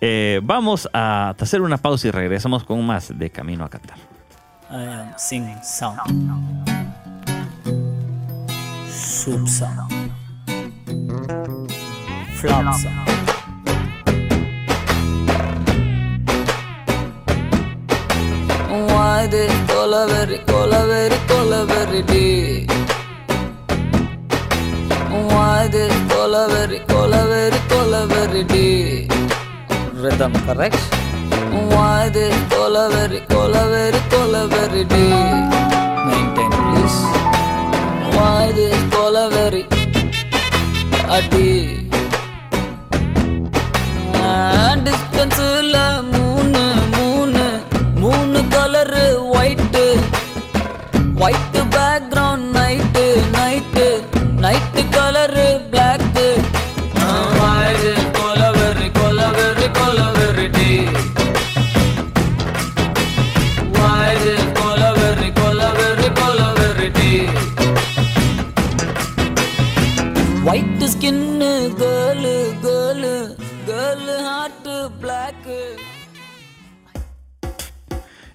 [0.00, 3.98] Eh, vamos a hacer una pausa y regresamos con más de Camino a Qatar.
[4.70, 5.98] I am sing sound.
[8.88, 10.12] Soup sound.
[12.34, 13.08] Flop sound.
[18.68, 22.66] Why this colaveri, colaveri, colaveri day?
[25.10, 29.17] Why this colaveri, colaveri, colaveri day?
[29.97, 30.81] Rhythm correct?
[31.73, 35.13] Why this colaveri, colaveri, colaveri day?
[36.09, 36.99] Maintain please.
[38.15, 39.63] Why this colaveri,
[41.09, 41.83] a day?
[44.85, 45.75] டிஸ்டன்ஸில்
[46.13, 46.61] மூணு
[46.95, 47.43] மூணு
[48.01, 49.03] மூணு colour
[49.37, 49.83] white
[51.25, 51.46] white background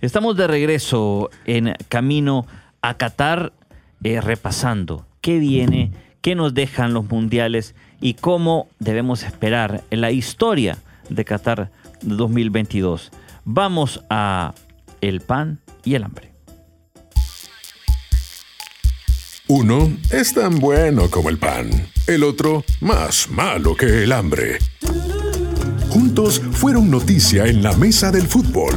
[0.03, 2.45] Estamos de regreso en Camino
[2.81, 3.53] a Qatar,
[4.03, 10.11] eh, repasando qué viene, qué nos dejan los mundiales y cómo debemos esperar en la
[10.11, 13.13] historia de Qatar 2022.
[13.45, 14.53] Vamos a
[14.99, 16.33] el pan y el hambre.
[19.47, 21.69] Uno es tan bueno como el pan,
[22.07, 24.57] el otro más malo que el hambre.
[25.87, 28.73] Juntos fueron noticia en la mesa del fútbol,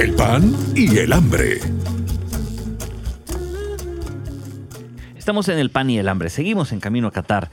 [0.00, 1.60] el pan y el hambre.
[5.14, 6.30] Estamos en el pan y el hambre.
[6.30, 7.50] Seguimos en camino a Qatar.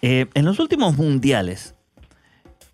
[0.00, 1.74] Eh, en los últimos mundiales,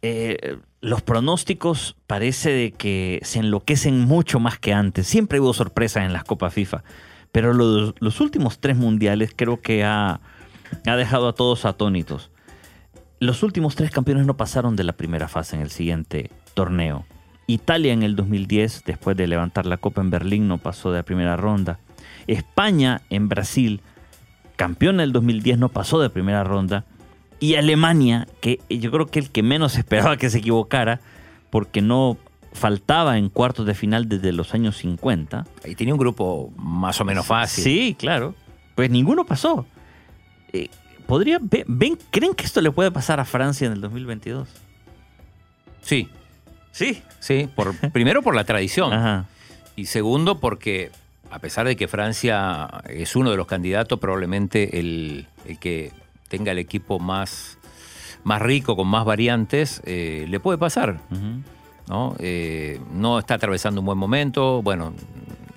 [0.02, 5.06] eh, los pronósticos parece de que se enloquecen mucho más que antes.
[5.06, 6.84] Siempre hubo sorpresas en las Copas FIFA.
[7.32, 10.20] Pero los, los últimos tres mundiales creo que ha,
[10.86, 12.30] ha dejado a todos atónitos.
[13.20, 17.06] Los últimos tres campeones no pasaron de la primera fase en el siguiente torneo.
[17.46, 21.02] Italia en el 2010, después de levantar la Copa en Berlín, no pasó de la
[21.04, 21.78] primera ronda.
[22.26, 23.80] España en Brasil,
[24.56, 26.84] campeón en el 2010, no pasó de primera ronda.
[27.40, 31.00] Y Alemania, que yo creo que el que menos esperaba que se equivocara,
[31.50, 32.16] porque no
[32.52, 35.44] faltaba en cuartos de final desde los años 50.
[35.66, 37.64] Y tenía un grupo más o menos fácil.
[37.64, 38.34] Sí, claro.
[38.76, 39.66] Pues ninguno pasó.
[40.52, 40.68] Eh,
[41.06, 44.48] ¿podría, ve- ven, ¿Creen que esto le puede pasar a Francia en el 2022?
[45.82, 46.08] Sí,
[46.74, 47.02] Sí.
[47.20, 47.48] sí.
[47.54, 48.92] Por, primero por la tradición.
[48.92, 49.24] Ajá.
[49.76, 50.90] Y segundo, porque
[51.30, 55.90] a pesar de que Francia es uno de los candidatos, probablemente el, el que
[56.28, 57.58] tenga el equipo más,
[58.24, 60.98] más rico, con más variantes, eh, le puede pasar.
[61.88, 62.16] ¿no?
[62.18, 64.62] Eh, no está atravesando un buen momento.
[64.62, 64.92] Bueno,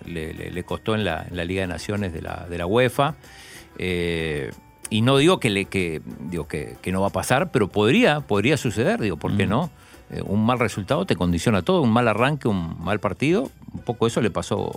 [0.05, 2.65] le, le- le costó en la, en la Liga de Naciones de la, de la
[2.65, 3.15] UEFA.
[3.77, 4.51] Eh,
[4.89, 8.21] y no digo que, le, que, digo que, que no va a pasar, pero podría,
[8.21, 9.69] podría suceder, digo, ¿por qué no?
[10.09, 13.49] Eh, un mal resultado te condiciona todo, un mal arranque, un mal partido.
[13.73, 14.71] Un poco eso le pasó,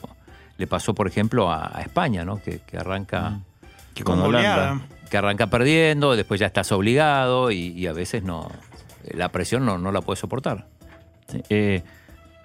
[0.59, 2.43] le pasó por ejemplo, a, a España, ¿no?
[2.43, 3.41] que, que arranca
[3.95, 4.81] Que Con Holanda.
[5.11, 8.49] que arranca perdiendo, después ya estás obligado y, y a veces no
[9.15, 10.67] la presión no, no la puedes soportar.
[11.29, 11.83] Sí, eh,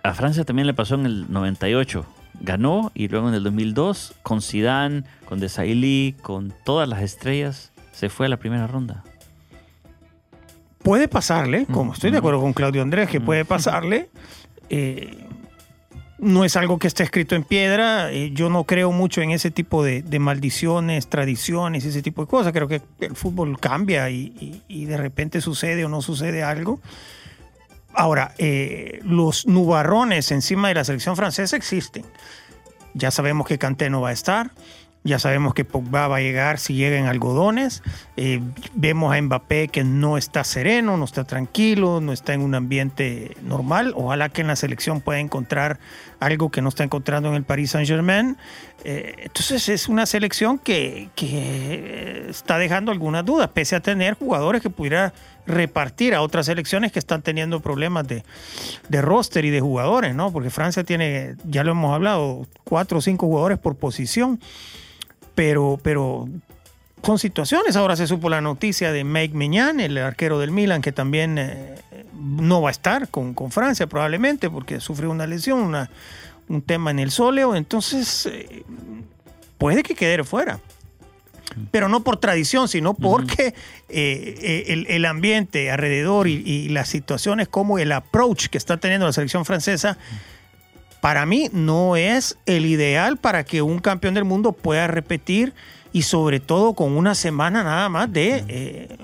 [0.03, 2.05] a Francia también le pasó en el 98.
[2.41, 8.09] Ganó y luego en el 2002 con Zidane, con Desailly, con todas las estrellas, se
[8.09, 9.03] fue a la primera ronda.
[10.85, 12.19] Puede pasarle, como estoy de Mm.
[12.19, 14.07] acuerdo con Claudio Andrés, que puede pasarle.
[14.69, 15.17] Eh,
[16.19, 18.11] no es algo que esté escrito en piedra.
[18.11, 22.27] eh, yo no creo mucho en ese tipo de, de maldiciones, tradiciones, ese tipo de
[22.27, 22.53] cosas.
[22.53, 26.79] Creo que el fútbol cambia y, y- y de repente sucede o no sucede algo.
[27.95, 32.05] Ahora, eh, los nubarrones encima de la selección francesa existen.
[32.93, 34.51] Ya sabemos que Kanté no va a estar.
[35.05, 37.83] Ya sabemos que Pogba va a llegar si llega en algodones.
[38.17, 38.41] Eh,
[38.73, 43.37] vemos a Mbappé que no está sereno, no está tranquilo, no está en un ambiente
[43.43, 43.93] normal.
[43.95, 45.79] Ojalá que en la selección pueda encontrar
[46.19, 48.35] algo que no está encontrando en el Paris Saint-Germain.
[48.83, 54.63] Eh, entonces es una selección que, que está dejando algunas dudas, pese a tener jugadores
[54.63, 55.13] que pudiera
[55.45, 58.23] repartir a otras selecciones que están teniendo problemas de,
[58.89, 60.31] de roster y de jugadores, ¿no?
[60.31, 64.39] Porque Francia tiene, ya lo hemos hablado, cuatro o cinco jugadores por posición
[65.35, 66.27] pero, pero
[67.01, 67.75] con situaciones.
[67.75, 71.75] Ahora se supo la noticia de Mike Mignan, el arquero del Milan, que también eh,
[72.13, 75.89] no va a estar con, con Francia probablemente porque sufrió una lesión, una-
[76.47, 77.55] un tema en el sóleo.
[77.55, 78.63] Entonces, eh,
[79.57, 80.59] puede que quede fuera.
[81.71, 83.53] Pero no por tradición, sino porque eh,
[83.89, 89.05] eh, el, el ambiente alrededor y, y las situaciones como el approach que está teniendo
[89.05, 89.97] la selección francesa
[91.05, 95.53] para mí no es el ideal para que un campeón del mundo pueda repetir
[95.93, 98.97] y sobre todo con una semana nada más de, eh,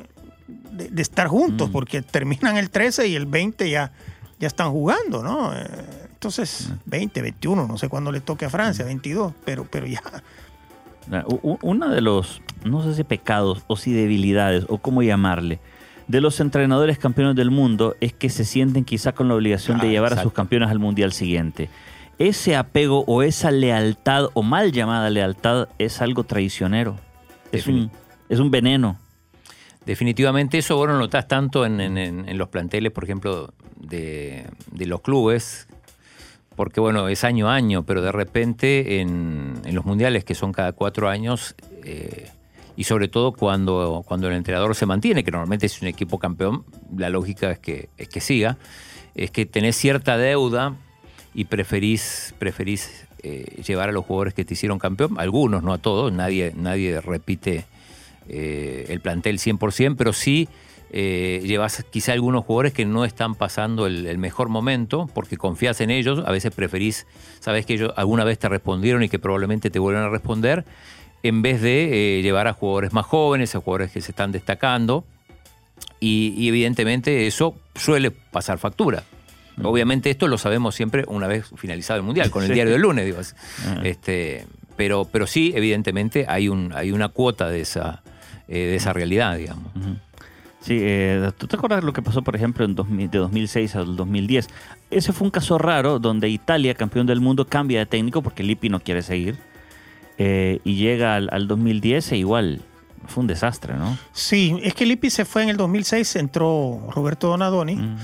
[0.71, 3.91] de, de estar juntos, porque terminan el 13 y el 20 ya,
[4.39, 5.53] ya están jugando, ¿no?
[5.53, 5.63] Eh,
[6.13, 10.01] Entonces, 20, 21, no sé cuándo le toque a Francia, 22, pero, pero ya.
[11.11, 15.03] Ah, u- u- Una de los, no sé si pecados o si debilidades o cómo
[15.03, 15.59] llamarle,
[16.07, 19.87] de los entrenadores campeones del mundo es que se sienten quizá con la obligación de
[19.87, 21.69] Ah, llevar a sus campeones al mundial siguiente.
[22.21, 26.97] Ese apego o esa lealtad o mal llamada lealtad es algo traicionero.
[27.51, 27.89] Es un,
[28.29, 28.99] es un veneno.
[29.87, 35.01] Definitivamente eso vos no notás tanto en, en- los planteles, por ejemplo, de, de los
[35.01, 35.67] clubes,
[36.55, 40.51] porque bueno, es año a año, pero de repente en, en los mundiales, que son
[40.51, 42.29] cada cuatro años, eh,
[42.77, 46.65] y sobre todo cuando, cuando el entrenador se mantiene, que normalmente es un equipo campeón,
[46.95, 48.57] la lógica es que, es que siga,
[49.15, 50.75] es que tenés cierta deuda
[51.33, 55.77] y preferís, preferís eh, llevar a los jugadores que te hicieron campeón, algunos, no a
[55.77, 57.65] todos, nadie, nadie repite
[58.27, 60.49] eh, el plantel 100%, pero sí
[60.91, 65.89] eh, llevas quizá algunos jugadores que no están pasando el, mejor momento porque confías en
[65.89, 67.07] ellos, a veces preferís,
[67.39, 70.65] sabes que ellos alguna vez te respondieron y que probablemente te vuelvan a responder,
[71.23, 75.05] en vez de llevar a jugadores más jóvenes, a jugadores que se están destacando,
[75.99, 79.03] y evidentemente eso suele pasar factura.
[79.63, 82.53] Obviamente esto lo sabemos siempre una vez finalizado el Mundial, con el Sí.
[82.53, 83.19] diario del lunes, digo.
[83.19, 83.33] así.
[83.67, 83.81] Ajá.
[83.83, 84.45] Este,
[84.77, 88.01] pero, pero sí, evidentemente hay, un, hay una cuota de esa,
[88.47, 89.71] eh, de esa realidad, digamos.
[90.61, 93.95] Sí, eh, ¿tú te acuerdas lo que pasó, por ejemplo, en 2000 de 2006 al
[93.95, 94.47] 2010?
[94.91, 98.69] Ese fue un caso raro donde Italia, campeón del mundo, cambia de técnico porque Lippi
[98.69, 99.37] no quiere seguir.
[100.17, 102.61] Eh, y llega al, al 2010 e igual
[103.07, 103.97] fue un desastre, ¿no?
[104.13, 107.75] Sí, es que Lippi se fue en el 2006, entró Roberto Donadoni.
[107.77, 107.97] Mm.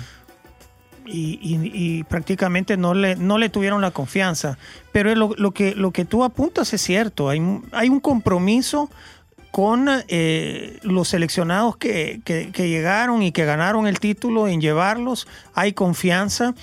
[1.07, 4.57] Y, y- y prácticamente no le, no le tuvieron la confianza.
[4.91, 8.89] Pero lo, lo que, lo que tú apuntas es cierto, hay, un- hay un compromiso
[9.51, 15.27] con eh, los seleccionados que, que- que llegaron y que ganaron el título en llevarlos,
[15.53, 16.53] hay confianza.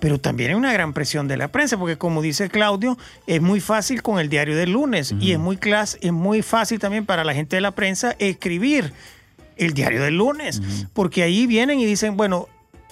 [0.00, 3.60] Pero también hay una gran presión de la prensa, porque como dice Claudio, es muy
[3.60, 7.22] fácil con el diario del lunes y es muy, clas- es muy fácil también para
[7.22, 8.94] la gente de la prensa escribir
[9.58, 10.62] el diario del lunes,
[10.94, 12.48] porque ahí vienen y dicen, bueno,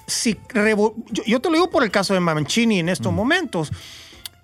[0.08, 3.70] si yo, yo te lo digo por el caso de Mancini en estos momentos,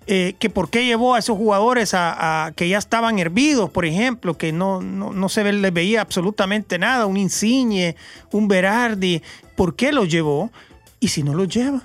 [0.07, 3.85] eh, que por qué llevó a esos jugadores a, a- que ya estaban hervidos, por
[3.85, 7.95] ejemplo, que no, no, no se les veía absolutamente nada, un Insigne,
[8.31, 9.21] un Berardi,
[9.57, 10.51] ¿por qué los llevó?
[10.99, 11.81] Y si no los lleva,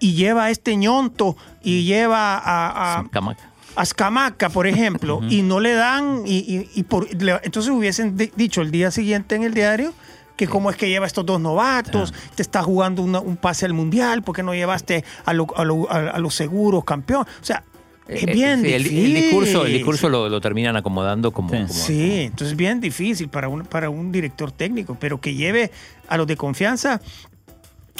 [0.00, 3.50] y lleva a este ñonto y lleva a, a, Sin camaca.
[3.76, 8.16] a Escamaca, por ejemplo, y no le dan, y, y- y por, le- entonces hubiesen
[8.16, 9.94] di- dicho el día siguiente en el diario
[10.36, 13.72] que cómo es que lleva estos dos novatos, te está jugando una- un pase al
[13.72, 17.22] mundial, ¿por qué no llevaste a, lo- a lo- a- a los seguros campeón?
[17.40, 17.64] O sea,
[18.08, 19.16] es Eh, bien sí, el, difícil.
[19.16, 21.48] el discurso, el discurso lo, lo terminan acomodando como.
[21.50, 21.56] Sí.
[21.56, 25.72] como- Sí, entonces es bien difícil para un, para un director técnico, pero que lleve
[26.08, 27.00] a los de confianza.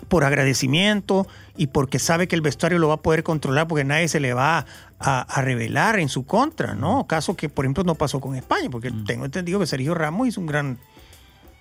[0.08, 4.08] por agradecimiento y porque sabe que el vestuario lo va a poder controlar porque nadie
[4.08, 4.66] se le va
[5.00, 7.06] a, a revelar en su contra, ¿no?
[7.06, 10.40] Caso que, por ejemplo, no pasó con España, porque tengo entendido que Sergio Ramos hizo
[10.42, 10.78] un gran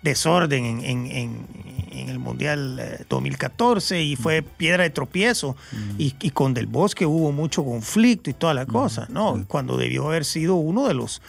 [0.02, 5.56] desorden en, en- en- en el Mundial eh, 2014 y fue piedra de tropiezo.
[5.98, 9.46] Y, y con Del Bosque hubo mucho conflicto y toda la cosa, ¿no?
[9.48, 11.22] Cuando debió haber sido uno de los,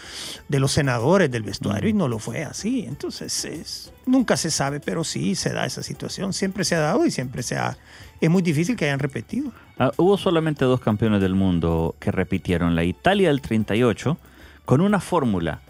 [0.49, 2.85] de los senadores del vestuario y no lo fue así.
[2.87, 6.33] Entonces, es- nunca se sabe, pero sí se da esa situación.
[6.33, 7.77] Siempre se ha dado y siempre se ha...
[8.21, 9.53] Es muy difícil que hayan repetido.
[9.79, 12.75] Ah, hubo solamente dos campeones del mundo que repitieron.
[12.75, 14.19] La Italia del 38
[14.65, 15.61] con una fórmula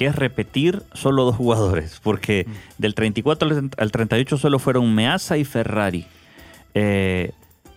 [0.00, 2.46] que es repetir solo dos jugadores, porque
[2.78, 6.06] del 34 al- al 38 solo fueron Meazza y Ferrari.
[6.72, 7.32] Eh,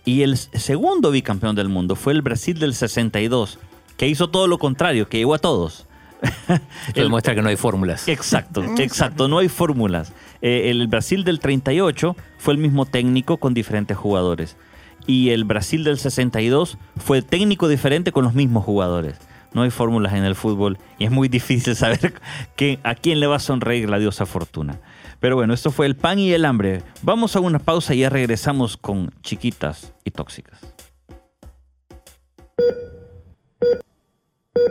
[0.06, 3.58] y el segundo bicampeón del mundo fue el Brasil del 62,
[3.98, 5.86] que hizo todo lo contrario, que llegó a todos.
[6.88, 8.08] Esto demuestra que no hay fórmulas.
[8.08, 10.14] Exacto, exacto, no hay fórmulas.
[10.40, 14.56] Eh, el Brasil del 38 fue el mismo técnico con diferentes jugadores.
[15.06, 19.16] Y el Brasil del 62 fue técnico diferente con los mismos jugadores.
[19.54, 22.14] No hay fórmulas en el fútbol y es muy difícil saber
[22.56, 24.80] que, a quién le va a sonreír la diosa fortuna.
[25.20, 26.82] Pero bueno, esto fue el pan y el hambre.
[27.02, 30.60] Vamos a una pausa y ya regresamos con chiquitas y tóxicas.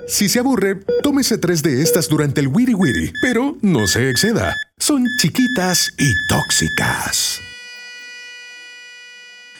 [0.08, 4.54] Si se aburre, tómese tres de estas durante el Wiri Wiri, pero no se exceda.
[4.78, 7.42] Son chiquitas y tóxicas.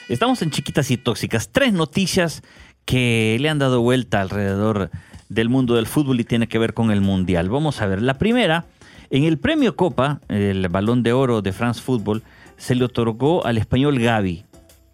[0.10, 1.50] Estamos en Chiquitas y Tóxicas.
[1.52, 2.44] Tres noticias
[2.86, 4.92] que le han dado vuelta alrededor
[5.30, 7.50] del mundo del fútbol y tiene que ver con el Mundial.
[7.50, 8.02] Vamos a ver.
[8.02, 8.66] La primera,
[9.10, 12.24] en el premio Copa, el Balón de Oro de France Football,
[12.58, 14.46] se le otorgó al español Gavi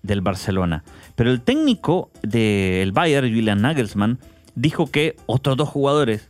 [0.01, 0.83] del Barcelona.
[1.15, 4.19] Pero el técnico del Bayern, Julian Nagelsmann,
[4.55, 6.29] dijo que otros dos jugadores,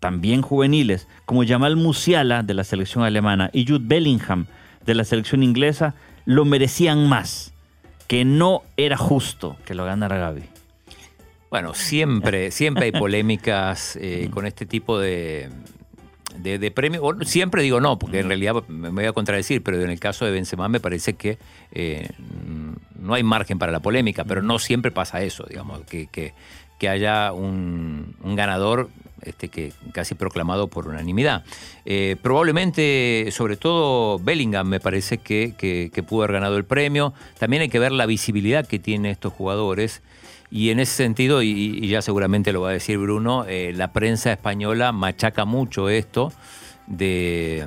[0.00, 4.46] también juveniles, como Jamal Musiala de la selección alemana y Jude Bellingham
[4.84, 7.52] de la selección inglesa, lo merecían más
[8.08, 10.51] que no era justo que lo ganara Gaby.
[11.52, 15.50] Bueno, siempre, siempre hay polémicas eh, con este tipo de,
[16.38, 17.02] de, de premios.
[17.04, 20.24] O Siempre digo no, porque en realidad me voy a contradecir, pero en el caso
[20.24, 21.36] de Benzema me parece que
[21.72, 22.08] eh,
[22.98, 26.32] no hay margen para la polémica, pero no siempre pasa eso, digamos, que, que,
[26.78, 28.88] que haya un, un ganador
[29.20, 31.44] este, que casi proclamado por unanimidad.
[31.84, 37.12] Eh, probablemente, sobre todo Bellingham, me parece que, que, que pudo haber ganado el premio.
[37.38, 40.00] También hay que ver la visibilidad que tienen estos jugadores.
[40.54, 43.94] Y en ese sentido, y, y ya seguramente lo va a decir Bruno, eh, la
[43.94, 46.30] prensa española machaca mucho esto
[46.86, 47.66] de,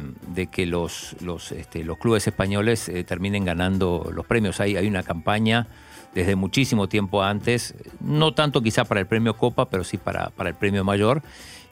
[0.51, 4.59] que los, los, este, los clubes españoles eh, terminen ganando los premios.
[4.59, 5.65] Hay, hay una campaña
[6.13, 10.51] desde muchísimo tiempo antes, no tanto quizá para el premio Copa, pero sí para, para
[10.51, 11.23] el premio mayor.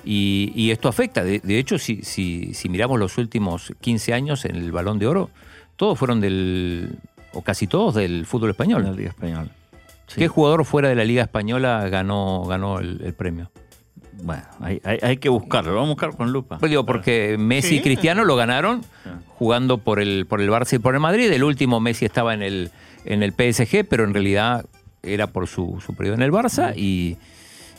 [0.03, 1.23] Y, y esto afecta.
[1.23, 5.29] De, hecho, si, si, si miramos los últimos 15 años en el Balón de Oro,
[5.75, 6.97] todos fueron del,
[7.33, 8.95] o casi todos del fútbol español.
[8.97, 9.51] Liga Española.
[10.13, 10.19] Sí.
[10.19, 13.49] ¿Qué jugador fuera de la Liga Española ganó, ganó el, el premio?
[14.21, 16.57] Bueno, hay, hay, hay, que buscarlo, lo vamos a buscar con lupa.
[16.59, 17.75] Pues digo, porque Messi sí.
[17.77, 18.81] y Cristiano lo ganaron
[19.37, 21.31] jugando por el, por el Barça y por el Madrid.
[21.31, 22.71] El último Messi estaba en el,
[23.05, 24.65] en el PSG, pero en realidad
[25.01, 27.17] era por su, su periodo en el Barça y...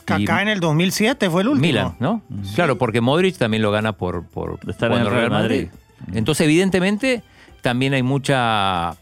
[0.05, 1.65] Kaká en el 2007 fue el último.
[1.65, 2.21] Milan, ¿no?
[2.43, 2.53] Sí.
[2.53, 5.69] Claro, porque Modric también lo gana por, por estar en el Real Madrid.
[5.99, 6.15] Madrid.
[6.15, 7.23] Entonces, evidentemente,
[7.61, 8.95] también hay mucha,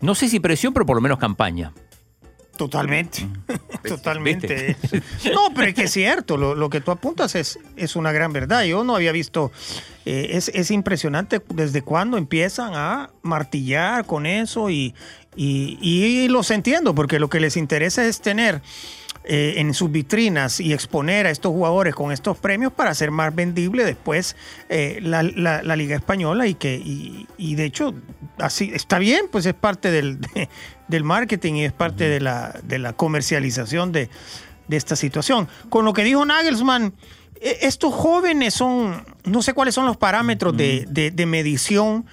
[0.00, 1.70] no sé si presión, pero por lo menos campaña.
[2.56, 3.26] Totalmente,
[3.88, 4.76] totalmente.
[5.32, 8.32] No, pero es que es cierto, lo, lo, que tú apuntas es, es una gran
[8.32, 8.64] verdad.
[8.64, 9.50] Yo no había visto,
[10.04, 14.94] eh, es, es, impresionante desde cuándo empiezan a martillar con eso y,
[15.36, 18.60] y, y, los entiendo, porque lo que les interesa es tener
[19.32, 23.32] eh, en sus vitrinas y exponer a estos jugadores con estos premios para hacer más
[23.32, 24.34] vendible después
[24.68, 27.94] eh, la, la, la, Liga Española y que, y, y, de hecho,
[28.38, 30.20] así está bien, pues es parte del...
[30.20, 30.48] De,
[30.88, 34.10] del marketing y es parte de la, de la comercialización de,
[34.66, 35.46] de, esta situación.
[35.68, 36.92] Con lo que dijo Nagelsmann,
[37.40, 42.04] estos jóvenes son, no sé cuáles son los parámetros de, de, de medición,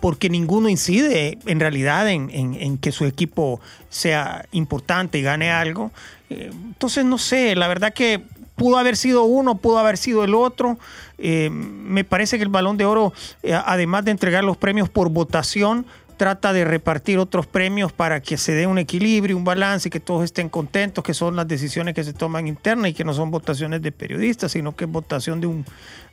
[0.00, 5.90] porque ninguno incide en realidad en, en, que su equipo sea importante y gane algo.
[6.28, 8.22] Entonces, no sé, la verdad que
[8.56, 10.78] pudo haber sido uno, pudo haber sido el otro.
[11.18, 15.10] Eh, me parece que el balón de oro, eh, además de entregar los premios por
[15.10, 19.90] votación, trata de repartir otros premios para que se dé un equilibrio, un balance y
[19.90, 23.12] que todos estén contentos, que son las decisiones que se toman internas y que no
[23.12, 25.66] son votaciones de periodistas, sino que es votación de un,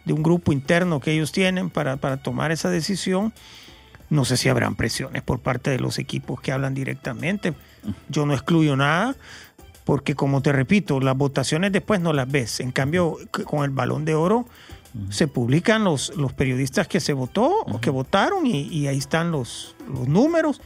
[0.04, 3.34] de un grupo interno que ellos tienen para, para tomar esa decisión.
[4.14, 7.56] No sé si habrán presiones por parte de los equipos que hablan directamente.
[8.10, 9.16] Yo no excluyo nada,
[9.86, 12.60] porque como te repito, las votaciones después no las ves.
[12.60, 14.46] En cambio, con el balón de oro
[15.10, 19.32] se publican los, los periodistas que se votó o que votaron y, y ahí están
[19.32, 20.62] los, los números.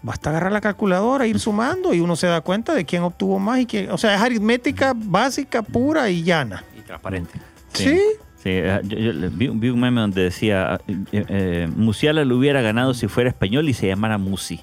[0.00, 3.60] Basta agarrar la calculadora, ir sumando y uno se da cuenta de quién obtuvo más
[3.60, 3.90] y quién.
[3.90, 6.64] O sea, es aritmética básica, pura y llana.
[6.78, 7.38] Y transparente.
[7.74, 7.84] Sí.
[7.84, 8.00] Sí,
[8.44, 12.94] eh, yo- yo vi, vi un meme donde decía, eh, eh, Musiala lo hubiera ganado
[12.94, 14.60] si fuera español y se llamara Musi.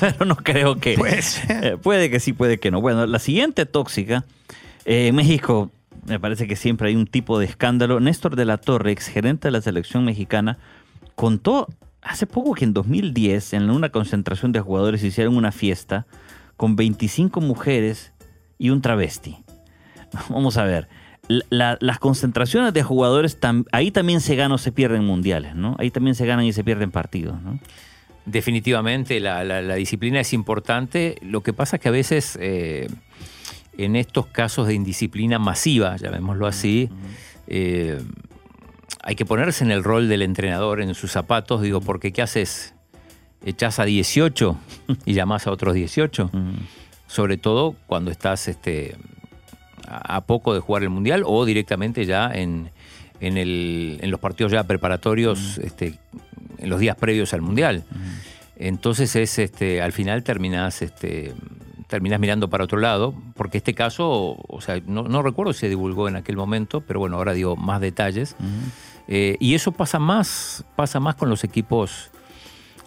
[0.00, 0.94] Pero no creo que...
[1.48, 2.80] Eh, puede que sí, puede que no.
[2.80, 4.24] Bueno, la siguiente tóxica,
[4.84, 5.70] eh, en México
[6.06, 8.00] me parece que siempre hay un tipo de escándalo.
[8.00, 10.58] Néstor de la Torre, exgerente de la selección mexicana,
[11.14, 11.68] contó
[12.02, 16.06] hace poco que en 2010, en una concentración de jugadores, hicieron una fiesta
[16.56, 18.12] con 25 mujeres
[18.58, 19.38] y un travesti.
[20.28, 20.88] Vamos a ver.
[21.28, 25.54] La- la- las concentraciones de jugadores, tam- ahí también se ganan o se pierden mundiales,
[25.54, 25.76] ¿no?
[25.78, 27.58] Ahí también se ganan y se pierden partidos, ¿no?
[28.26, 31.16] Definitivamente la, la- la disciplina es importante.
[31.22, 32.88] Lo que pasa es que a veces eh,
[33.76, 36.88] en estos casos de indisciplina masiva, llamémoslo así,
[37.46, 38.00] eh,
[39.02, 41.60] hay que ponerse en el rol del entrenador, en sus zapatos.
[41.60, 42.74] Digo, porque ¿qué haces?
[43.44, 44.56] Echás a 18
[45.04, 46.30] y llamás a otros 18.
[47.06, 48.96] Sobre todo cuando estás este,
[49.96, 52.70] a a poco de jugar el Mundial o directamente ya en,
[53.20, 55.98] en, el- en los partidos ya preparatorios, este,
[56.58, 57.84] en los días previos al Mundial.
[58.56, 61.32] Entonces es este, al final terminás, este,
[61.88, 65.68] terminás mirando para otro lado, porque este caso, o sea, no, no recuerdo si se
[65.68, 68.36] divulgó en aquel momento, pero bueno, ahora digo más detalles.
[69.08, 72.10] Eh, y eso pasa más, pasa más con los equipos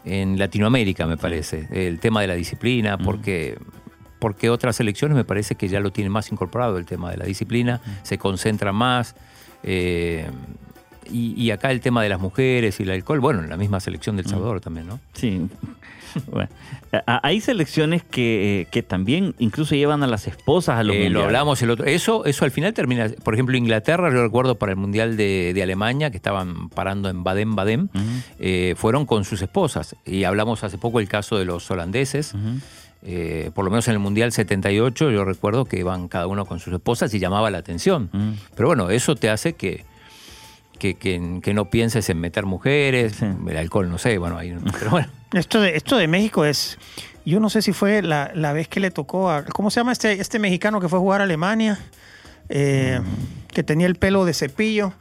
[0.06, 1.68] en Latinoamérica, me parece.
[1.72, 3.58] El tema de la disciplina, porque,
[4.20, 7.26] porque otras selecciones me parece que ya lo tienen más incorporado el tema de la
[7.26, 9.16] disciplina, se concentra más.
[9.64, 10.30] eh,
[11.10, 13.80] y, y acá el tema de las mujeres y el alcohol, bueno, en la misma
[13.80, 15.00] selección del Salvador también, ¿no?
[15.14, 15.48] Sí.
[16.32, 16.50] Bueno,
[17.06, 21.24] hay selecciones que, eh, que también incluso llevan a las esposas a los Eh, lo
[21.24, 21.86] hablamos el otro.
[21.86, 23.10] Eso, eso al final termina.
[23.24, 27.24] Por ejemplo, Inglaterra, yo recuerdo para el Mundial de, de Alemania, que estaban parando en
[27.24, 27.92] Baden-Baden,
[28.40, 29.96] eh, fueron con sus esposas.
[30.06, 32.34] Y hablamos hace poco el caso de los holandeses.
[33.10, 36.60] Eh, por lo menos en el Mundial 78, yo recuerdo que iban cada uno con
[36.60, 38.10] sus esposas y llamaba la atención.
[38.56, 39.86] Pero bueno, eso te hace que.
[40.78, 43.26] Que, que- que no pienses en meter mujeres, Sí.
[43.50, 45.08] el alcohol, no sé, bueno, ahí, pero bueno.
[45.34, 46.78] Esto de, esto de México es.
[47.26, 49.44] Yo no sé si fue la, la vez que le tocó a.
[49.46, 51.80] ¿Cómo se llama este, este mexicano que fue a jugar a Alemania?
[52.50, 53.00] Eh,
[53.48, 54.94] Que tenía el pelo de cepillo,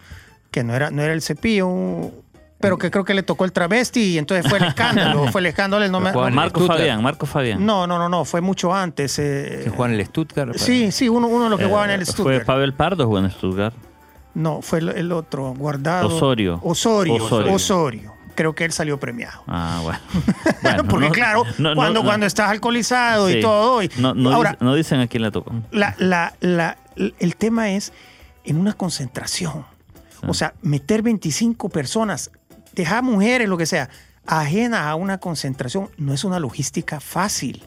[0.50, 2.12] que no era, no era el cepillo, un-
[2.58, 5.26] pero que creo que le tocó el travesti y entonces fue el escándalo.
[5.32, 5.84] fue el escándalo.
[5.84, 6.78] el no me- Juan- Marco Stuttgart.
[6.80, 7.64] Fabián, Marco Fabián.
[7.66, 9.18] no, no, no, no, fue mucho antes.
[9.18, 10.54] eh, Que el Stuttgart.
[10.56, 12.44] Sí, sí, uno, uno de los que Eh, jugaba en el Fue Stuttgart.
[12.46, 13.74] Pavel Pardo jugó en Stuttgart.
[14.34, 16.08] No, fue el, el otro, guardado.
[16.08, 16.60] Osorio.
[16.62, 17.14] Osorio.
[17.24, 17.52] Osorio.
[17.52, 18.12] Osorio.
[18.34, 19.42] Creo que él salió premiado.
[19.46, 19.98] Ah, bueno.
[20.62, 23.38] Bueno, Porque no- claro, no- no- cuando, no- cuando estás alcoholizado sí.
[23.38, 23.82] y todo.
[23.82, 25.52] y- No, no ahora, no dicen a quién le tocó.
[25.70, 27.92] la, la- la- el tema es
[28.44, 29.64] en una concentración.
[30.26, 32.30] O sea, meter 25 personas,
[32.76, 33.90] dejar mujeres, lo que sea,
[34.26, 37.64] ajenas a una concentración, no es una logística fácil.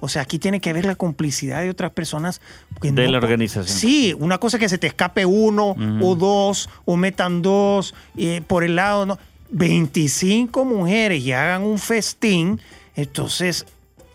[0.00, 2.40] O sea, aquí tiene que haber la complicidad de otras personas.
[2.80, 3.78] que De no la organización.
[3.78, 8.42] Sí, una cosa es que se te escape uno o dos, o metan dos eh,
[8.46, 9.06] por el lado.
[9.06, 9.18] ¿no?
[9.52, 12.60] 25 mujeres y hagan un festín,
[12.96, 13.66] entonces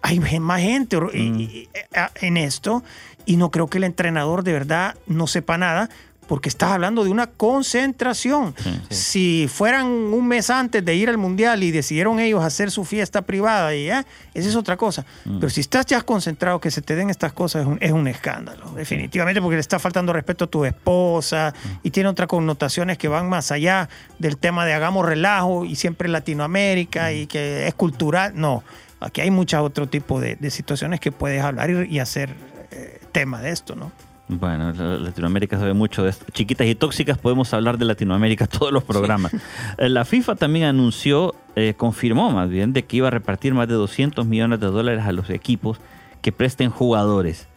[0.02, 1.68] hay más gente eh,
[2.22, 2.84] en esto
[3.26, 5.90] y no creo que el entrenador de verdad no sepa nada
[6.28, 8.54] porque estás hablando de una concentración.
[8.90, 13.22] Si fueran un mes antes de ir al mundial y decidieron ellos hacer su fiesta
[13.22, 15.06] privada, y ya, esa es otra cosa.
[15.24, 18.08] Pero si estás ya concentrado, que se te den estas cosas es un, es un
[18.08, 21.54] escándalo, definitivamente, porque le está faltando respeto a tu esposa
[21.84, 26.10] y tiene otras connotaciones que van más allá del tema de hagamos relajo y siempre
[26.10, 28.34] Latinoamérica y que es cultural.
[28.36, 28.64] No,
[29.00, 32.36] aquí hay muchos otro tipo de, de situaciones que puedes hablar y, y hacer
[32.72, 33.92] eh, tema de esto, ¿no?
[34.30, 36.26] Bueno, la- Latinoamérica sabe mucho de esto.
[36.34, 39.34] Chiquitas y tóxicas, podemos hablar de Latinoamérica todos los programas.
[39.78, 43.68] Eh, La FIFA también anunció, eh, confirmó más bien, de que iba a repartir más
[43.68, 45.80] de 200 millones de dólares a los equipos
[46.22, 47.48] que presten jugadores.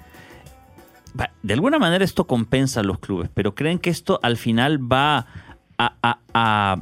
[1.43, 5.27] De alguna manera esto compensa a los clubes, pero ¿creen que esto al final va
[5.77, 6.77] a, a- a-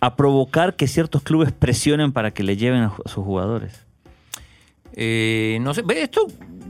[0.00, 3.84] a provocar que ciertos clubes presionen para que le lleven a sus jugadores?
[4.94, 6.26] Eh, no sé, esto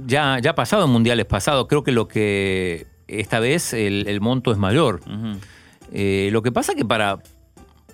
[0.09, 1.66] ya, ya ha pasado en mundiales pasados.
[1.68, 5.00] Creo que lo que esta vez el, el monto es mayor.
[5.92, 7.18] Eh, lo que pasa que para,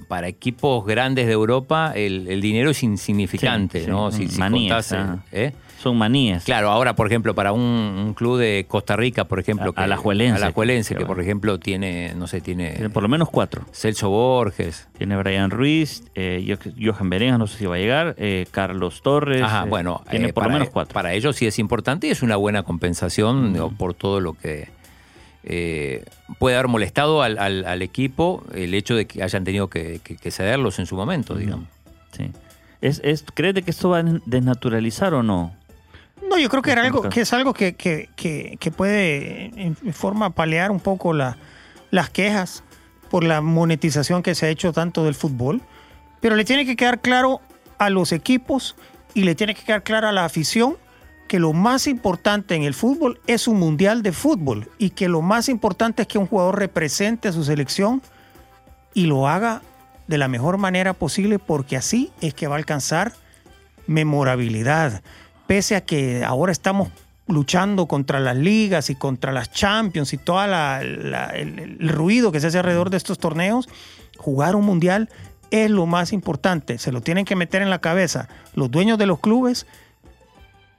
[0.09, 3.91] para equipos grandes de Europa el, el dinero es insignificante, Sí, sí.
[3.91, 4.11] ¿no?
[4.11, 5.25] Si, si contás, eh, ajá.
[5.33, 5.53] ¿eh?
[5.85, 6.45] Son manías.
[6.45, 9.73] Claro, ahora, por ejemplo, para un, un club de Costa Rica, por ejemplo.
[9.77, 10.37] A- Alajuelense.
[10.43, 13.67] Alajuelense, Que que por ejemplo tiene, no sé, tiene Tiene por lo menos cuatro.
[13.73, 14.89] Celso Borges.
[14.97, 19.03] Tiene Brian Ruiz, eh, Jo- Johan Berengas, no sé si va a llegar, eh, Carlos
[19.03, 19.43] Torres.
[19.43, 20.95] Ajá, eh, bueno, tiene eh, por para, lo menos cuatro.
[20.95, 24.69] Para ellos sí es importante y es una buena compensación digo, por todo lo que
[25.43, 26.03] eh,
[26.39, 30.17] puede haber molestado al, al- al equipo el hecho de que hayan tenido que, que-
[30.17, 31.67] que cederlos en su momento, digamos.
[32.13, 32.31] Sí.
[32.81, 35.53] ¿Es, es, ¿Crees de que esto va a desnaturalizar o no?
[36.29, 39.77] No, yo creo que, era algo, que es algo que, que, que, que puede en
[39.93, 41.37] forma paliar un poco la,
[41.91, 42.65] las quejas
[43.11, 45.63] por la monetización que se ha hecho tanto del fútbol.
[46.21, 47.41] Pero le tiene que quedar claro
[47.79, 48.77] a los equipos
[49.15, 50.77] y le tiene que quedar claro a la afición
[51.29, 55.23] que lo más importante en el fútbol es un mundial de fútbol y que lo
[55.23, 58.03] más importante es que un jugador represente a su selección
[58.93, 59.63] y lo haga
[60.07, 63.13] de la mejor manera posible porque así es que va a alcanzar
[63.87, 65.03] memorabilidad.
[65.47, 66.89] Pese a que ahora estamos
[67.27, 72.49] luchando contra las ligas y contra las champions y todo el, el ruido que se
[72.49, 73.69] hace alrededor de estos torneos,
[74.19, 75.09] jugar un mundial
[75.51, 76.79] es lo más importante.
[76.79, 79.67] Se lo tienen que meter en la cabeza los dueños de los clubes,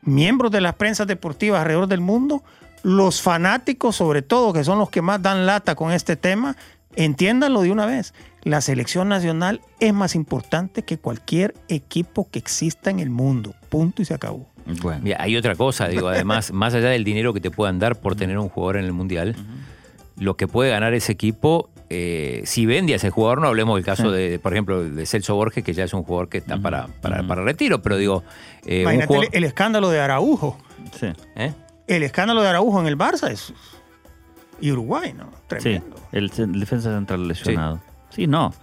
[0.01, 2.43] miembros de las prensas deportivas alrededor del mundo,
[2.83, 6.55] los fanáticos sobre todo, que son los que más dan lata con este tema,
[6.95, 8.13] entiéndanlo de una vez.
[8.43, 13.55] La selección nacional es más importante que cualquier equipo que exista en el mundo.
[13.69, 14.54] Punto y se acabó.
[14.81, 15.01] Bueno.
[15.03, 18.15] Mira, hay otra cosa, digo, además, más allá del dinero que te puedan dar por
[18.15, 19.35] tener un jugador en el Mundial,
[20.17, 23.85] lo que puede ganar ese equipo, eh, si vende a ese jugador, no hablemos del
[23.85, 26.87] caso de, por ejemplo, de Celso Borges, que ya es un jugador que está para,
[27.01, 28.23] para, retiro, pero digo...
[28.65, 30.57] Eh, Imagínate el, escándalo de Araujo.
[30.99, 31.07] Sí.
[31.35, 31.53] ¿Eh?
[31.87, 33.53] El escándalo de Araujo en el Barça es...
[34.59, 35.29] Y Uruguay, ¿no?
[35.47, 35.97] Tremendo.
[35.97, 37.81] Sí, el, defensa central lesionado.
[38.09, 38.53] Sí, no.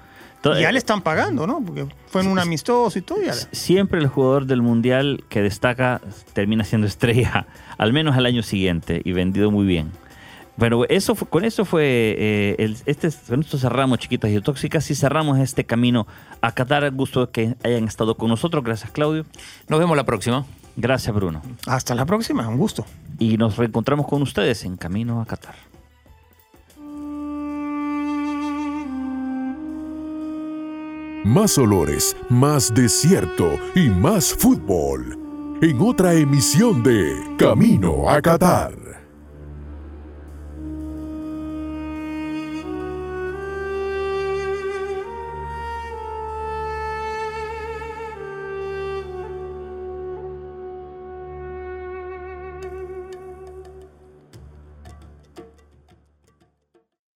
[0.42, 1.62] Ya le están pagando, ¿no?
[1.64, 3.18] Porque fue en un amistoso y todo.
[3.52, 6.00] Siempre el jugador del mundial que destaca
[6.32, 7.46] termina siendo estrella,
[7.78, 9.90] al menos al año siguiente, y vendido muy bien.
[10.56, 15.38] Bueno, eso con eso fue, eh, este, con esto cerramos Chiquitas y Tóxicas y cerramos
[15.38, 16.06] este camino
[16.42, 16.90] a Qatar.
[16.90, 18.62] Gusto que hayan estado con nosotros.
[18.62, 19.24] Gracias, Claudio.
[19.68, 20.44] Nos vemos la próxima.
[20.76, 21.42] Gracias, Bruno.
[21.66, 22.84] Hasta la próxima, un gusto.
[23.18, 25.71] Y nos reencontramos con ustedes en Camino a Qatar.
[31.24, 35.16] Más olores, más desierto y más fútbol.
[35.62, 38.81] En otra emisión de Camino a Qatar.